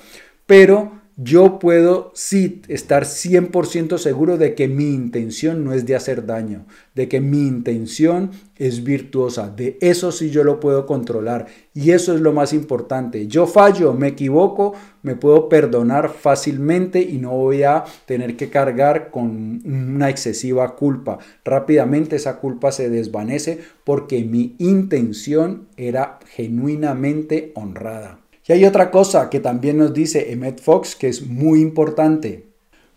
pero 0.47 0.91
yo 1.17 1.59
puedo 1.59 2.11
sí 2.13 2.61
estar 2.67 3.05
100% 3.05 3.97
seguro 3.97 4.37
de 4.37 4.53
que 4.53 4.67
mi 4.67 4.93
intención 4.93 5.63
no 5.63 5.71
es 5.71 5.85
de 5.85 5.95
hacer 5.95 6.25
daño, 6.25 6.65
de 6.93 7.07
que 7.07 7.21
mi 7.21 7.47
intención 7.47 8.31
es 8.57 8.83
virtuosa, 8.83 9.49
de 9.49 9.77
eso 9.79 10.11
sí 10.11 10.29
yo 10.29 10.43
lo 10.43 10.59
puedo 10.59 10.85
controlar 10.85 11.45
y 11.73 11.91
eso 11.91 12.13
es 12.13 12.21
lo 12.21 12.33
más 12.33 12.51
importante. 12.51 13.27
Yo 13.27 13.47
fallo, 13.47 13.93
me 13.93 14.09
equivoco, 14.09 14.73
me 15.03 15.15
puedo 15.15 15.47
perdonar 15.47 16.09
fácilmente 16.09 17.01
y 17.01 17.17
no 17.17 17.31
voy 17.31 17.63
a 17.63 17.85
tener 18.05 18.35
que 18.35 18.49
cargar 18.49 19.09
con 19.09 19.61
una 19.65 20.09
excesiva 20.09 20.75
culpa. 20.75 21.19
Rápidamente 21.45 22.17
esa 22.17 22.37
culpa 22.39 22.73
se 22.73 22.89
desvanece 22.89 23.59
porque 23.85 24.23
mi 24.25 24.55
intención 24.57 25.67
era 25.77 26.19
genuinamente 26.35 27.53
honrada. 27.55 28.24
Y 28.47 28.53
hay 28.53 28.65
otra 28.65 28.91
cosa 28.91 29.29
que 29.29 29.39
también 29.39 29.77
nos 29.77 29.93
dice 29.93 30.31
Emmet 30.31 30.61
Fox 30.61 30.95
que 30.95 31.07
es 31.07 31.25
muy 31.25 31.61
importante. 31.61 32.47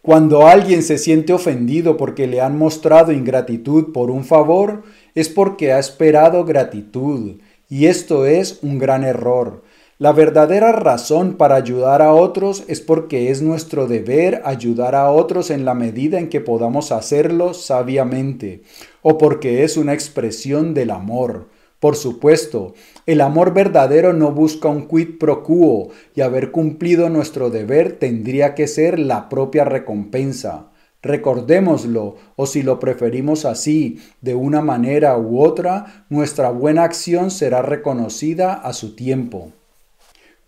Cuando 0.02 0.46
alguien 0.46 0.82
se 0.82 0.98
siente 0.98 1.32
ofendido 1.32 1.96
porque 1.96 2.26
le 2.26 2.40
han 2.40 2.56
mostrado 2.56 3.12
ingratitud 3.12 3.92
por 3.92 4.10
un 4.10 4.24
favor, 4.24 4.82
es 5.14 5.28
porque 5.28 5.72
ha 5.72 5.78
esperado 5.78 6.44
gratitud. 6.44 7.40
Y 7.68 7.86
esto 7.86 8.26
es 8.26 8.58
un 8.62 8.78
gran 8.78 9.04
error. 9.04 9.62
La 9.98 10.12
verdadera 10.12 10.70
razón 10.70 11.34
para 11.34 11.56
ayudar 11.56 12.02
a 12.02 12.12
otros 12.12 12.62
es 12.68 12.80
porque 12.80 13.30
es 13.30 13.42
nuestro 13.42 13.88
deber 13.88 14.42
ayudar 14.44 14.94
a 14.94 15.10
otros 15.10 15.50
en 15.50 15.64
la 15.64 15.74
medida 15.74 16.18
en 16.18 16.28
que 16.28 16.40
podamos 16.40 16.92
hacerlo 16.92 17.52
sabiamente, 17.52 18.62
o 19.02 19.18
porque 19.18 19.64
es 19.64 19.76
una 19.76 19.94
expresión 19.94 20.72
del 20.72 20.90
amor. 20.90 21.48
Por 21.80 21.94
supuesto, 21.94 22.74
el 23.06 23.20
amor 23.20 23.54
verdadero 23.54 24.12
no 24.12 24.32
busca 24.32 24.68
un 24.68 24.88
quid 24.88 25.18
pro 25.18 25.44
quo 25.44 25.90
y 26.14 26.22
haber 26.22 26.50
cumplido 26.50 27.08
nuestro 27.08 27.50
deber 27.50 27.98
tendría 27.98 28.54
que 28.56 28.66
ser 28.66 28.98
la 28.98 29.28
propia 29.28 29.64
recompensa. 29.64 30.70
Recordémoslo, 31.02 32.16
o 32.34 32.46
si 32.46 32.64
lo 32.64 32.80
preferimos 32.80 33.44
así, 33.44 34.00
de 34.20 34.34
una 34.34 34.60
manera 34.60 35.16
u 35.16 35.40
otra, 35.40 36.04
nuestra 36.08 36.50
buena 36.50 36.82
acción 36.82 37.30
será 37.30 37.62
reconocida 37.62 38.54
a 38.54 38.72
su 38.72 38.96
tiempo. 38.96 39.52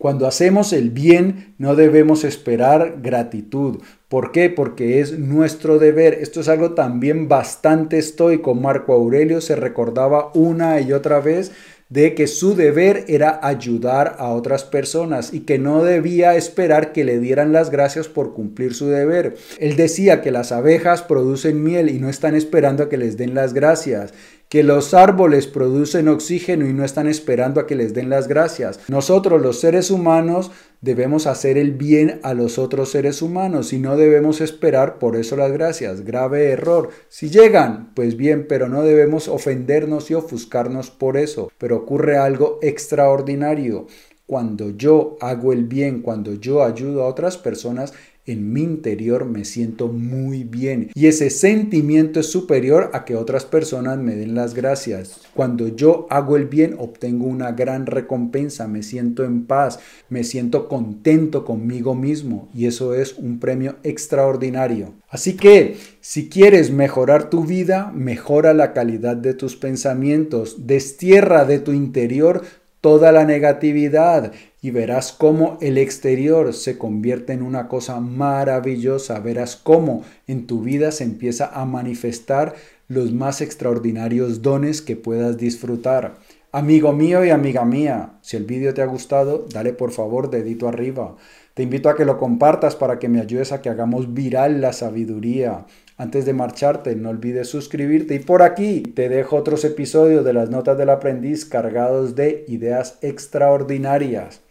Cuando 0.01 0.25
hacemos 0.25 0.73
el 0.73 0.89
bien 0.89 1.53
no 1.59 1.75
debemos 1.75 2.23
esperar 2.23 2.95
gratitud. 3.03 3.83
¿Por 4.07 4.31
qué? 4.31 4.49
Porque 4.49 4.99
es 4.99 5.19
nuestro 5.19 5.77
deber. 5.77 6.15
Esto 6.15 6.39
es 6.39 6.47
algo 6.47 6.71
también 6.71 7.27
bastante 7.27 7.99
estoico. 7.99 8.55
Marco 8.55 8.93
Aurelio 8.93 9.41
se 9.41 9.55
recordaba 9.55 10.31
una 10.33 10.81
y 10.81 10.91
otra 10.91 11.19
vez 11.19 11.51
de 11.89 12.15
que 12.15 12.25
su 12.25 12.55
deber 12.55 13.05
era 13.09 13.41
ayudar 13.43 14.15
a 14.17 14.29
otras 14.29 14.63
personas 14.63 15.33
y 15.33 15.41
que 15.41 15.59
no 15.59 15.83
debía 15.83 16.35
esperar 16.35 16.93
que 16.93 17.03
le 17.03 17.19
dieran 17.19 17.51
las 17.51 17.69
gracias 17.69 18.07
por 18.07 18.33
cumplir 18.33 18.73
su 18.73 18.87
deber. 18.87 19.35
Él 19.59 19.75
decía 19.75 20.21
que 20.21 20.31
las 20.31 20.51
abejas 20.51 21.03
producen 21.03 21.61
miel 21.61 21.89
y 21.89 21.99
no 21.99 22.09
están 22.09 22.33
esperando 22.33 22.83
a 22.83 22.89
que 22.89 22.97
les 22.97 23.17
den 23.17 23.35
las 23.35 23.53
gracias, 23.53 24.13
que 24.51 24.63
los 24.63 24.93
árboles 24.93 25.47
producen 25.47 26.09
oxígeno 26.09 26.67
y 26.67 26.73
no 26.73 26.83
están 26.83 27.07
esperando 27.07 27.61
a 27.61 27.67
que 27.67 27.77
les 27.77 27.93
den 27.93 28.09
las 28.09 28.27
gracias. 28.27 28.81
Nosotros 28.89 29.41
los 29.41 29.61
seres 29.61 29.89
humanos 29.89 30.51
debemos 30.81 31.25
hacer 31.25 31.57
el 31.57 31.71
bien 31.71 32.19
a 32.21 32.33
los 32.33 32.59
otros 32.59 32.91
seres 32.91 33.21
humanos 33.21 33.71
y 33.71 33.79
no 33.79 33.95
debemos 33.95 34.41
esperar 34.41 34.99
por 34.99 35.15
eso 35.15 35.37
las 35.37 35.53
gracias. 35.53 36.03
Grave 36.03 36.49
error. 36.49 36.89
Si 37.07 37.29
llegan, 37.29 37.93
pues 37.95 38.17
bien, 38.17 38.45
pero 38.45 38.67
no 38.67 38.83
debemos 38.83 39.29
ofendernos 39.29 40.11
y 40.11 40.15
ofuscarnos 40.15 40.91
por 40.91 41.15
eso. 41.15 41.49
Pero 41.57 41.77
ocurre 41.77 42.17
algo 42.17 42.59
extraordinario. 42.61 43.87
Cuando 44.25 44.71
yo 44.71 45.17
hago 45.21 45.53
el 45.53 45.63
bien, 45.63 46.01
cuando 46.01 46.33
yo 46.33 46.63
ayudo 46.63 47.03
a 47.03 47.07
otras 47.07 47.37
personas, 47.37 47.93
en 48.25 48.53
mi 48.53 48.61
interior 48.61 49.25
me 49.25 49.45
siento 49.45 49.87
muy 49.87 50.43
bien 50.43 50.89
y 50.93 51.07
ese 51.07 51.29
sentimiento 51.29 52.19
es 52.19 52.27
superior 52.27 52.91
a 52.93 53.03
que 53.05 53.15
otras 53.15 53.45
personas 53.45 53.97
me 53.97 54.15
den 54.15 54.35
las 54.35 54.53
gracias. 54.53 55.21
Cuando 55.33 55.67
yo 55.67 56.07
hago 56.09 56.37
el 56.37 56.45
bien 56.45 56.75
obtengo 56.77 57.25
una 57.25 57.51
gran 57.51 57.85
recompensa, 57.85 58.67
me 58.67 58.83
siento 58.83 59.23
en 59.23 59.45
paz, 59.45 59.79
me 60.09 60.23
siento 60.23 60.67
contento 60.67 61.45
conmigo 61.45 61.95
mismo 61.95 62.49
y 62.53 62.65
eso 62.65 62.93
es 62.93 63.17
un 63.17 63.39
premio 63.39 63.77
extraordinario. 63.83 64.93
Así 65.09 65.35
que 65.35 65.77
si 65.99 66.29
quieres 66.29 66.71
mejorar 66.71 67.29
tu 67.29 67.45
vida, 67.45 67.91
mejora 67.93 68.53
la 68.53 68.73
calidad 68.73 69.17
de 69.17 69.33
tus 69.33 69.55
pensamientos, 69.55 70.67
destierra 70.67 71.45
de 71.45 71.59
tu 71.59 71.73
interior 71.73 72.43
toda 72.81 73.11
la 73.11 73.25
negatividad 73.25 74.33
y 74.61 74.71
verás 74.71 75.11
cómo 75.11 75.57
el 75.61 75.77
exterior 75.77 76.53
se 76.53 76.77
convierte 76.77 77.33
en 77.33 77.43
una 77.43 77.67
cosa 77.67 77.99
maravillosa, 77.99 79.19
verás 79.19 79.55
cómo 79.55 80.03
en 80.27 80.47
tu 80.47 80.61
vida 80.61 80.91
se 80.91 81.03
empieza 81.03 81.45
a 81.45 81.65
manifestar 81.65 82.55
los 82.87 83.13
más 83.13 83.41
extraordinarios 83.41 84.41
dones 84.41 84.81
que 84.81 84.95
puedas 84.95 85.37
disfrutar. 85.37 86.15
Amigo 86.51 86.91
mío 86.91 87.23
y 87.23 87.29
amiga 87.29 87.63
mía, 87.63 88.19
si 88.21 88.35
el 88.35 88.43
vídeo 88.43 88.73
te 88.73 88.81
ha 88.81 88.85
gustado, 88.85 89.45
dale 89.53 89.71
por 89.71 89.91
favor 89.91 90.29
dedito 90.29 90.67
arriba. 90.67 91.15
Te 91.53 91.63
invito 91.63 91.89
a 91.89 91.95
que 91.95 92.05
lo 92.05 92.17
compartas 92.17 92.75
para 92.75 92.97
que 92.97 93.09
me 93.09 93.19
ayudes 93.19 93.51
a 93.51 93.61
que 93.61 93.69
hagamos 93.69 94.13
viral 94.13 94.61
la 94.61 94.71
sabiduría. 94.71 95.65
Antes 95.97 96.25
de 96.25 96.33
marcharte, 96.33 96.95
no 96.95 97.09
olvides 97.09 97.49
suscribirte 97.49 98.15
y 98.15 98.19
por 98.19 98.41
aquí 98.41 98.81
te 98.81 99.09
dejo 99.09 99.35
otros 99.35 99.65
episodios 99.65 100.23
de 100.23 100.33
las 100.33 100.49
notas 100.49 100.77
del 100.77 100.89
aprendiz 100.89 101.45
cargados 101.45 102.15
de 102.15 102.45
ideas 102.47 102.97
extraordinarias. 103.01 104.41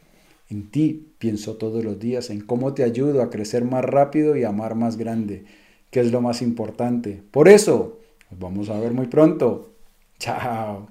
En 0.50 0.70
ti 0.70 1.14
pienso 1.18 1.56
todos 1.56 1.82
los 1.82 1.98
días 1.98 2.28
en 2.28 2.40
cómo 2.40 2.74
te 2.74 2.84
ayudo 2.84 3.22
a 3.22 3.30
crecer 3.30 3.64
más 3.64 3.84
rápido 3.84 4.36
y 4.36 4.44
amar 4.44 4.74
más 4.74 4.96
grande, 4.96 5.44
que 5.90 6.00
es 6.00 6.12
lo 6.12 6.20
más 6.20 6.42
importante. 6.42 7.22
Por 7.30 7.48
eso, 7.48 7.98
nos 8.30 8.38
vamos 8.38 8.68
a 8.68 8.78
ver 8.78 8.92
muy 8.92 9.06
pronto. 9.06 9.72
Chao. 10.18 10.90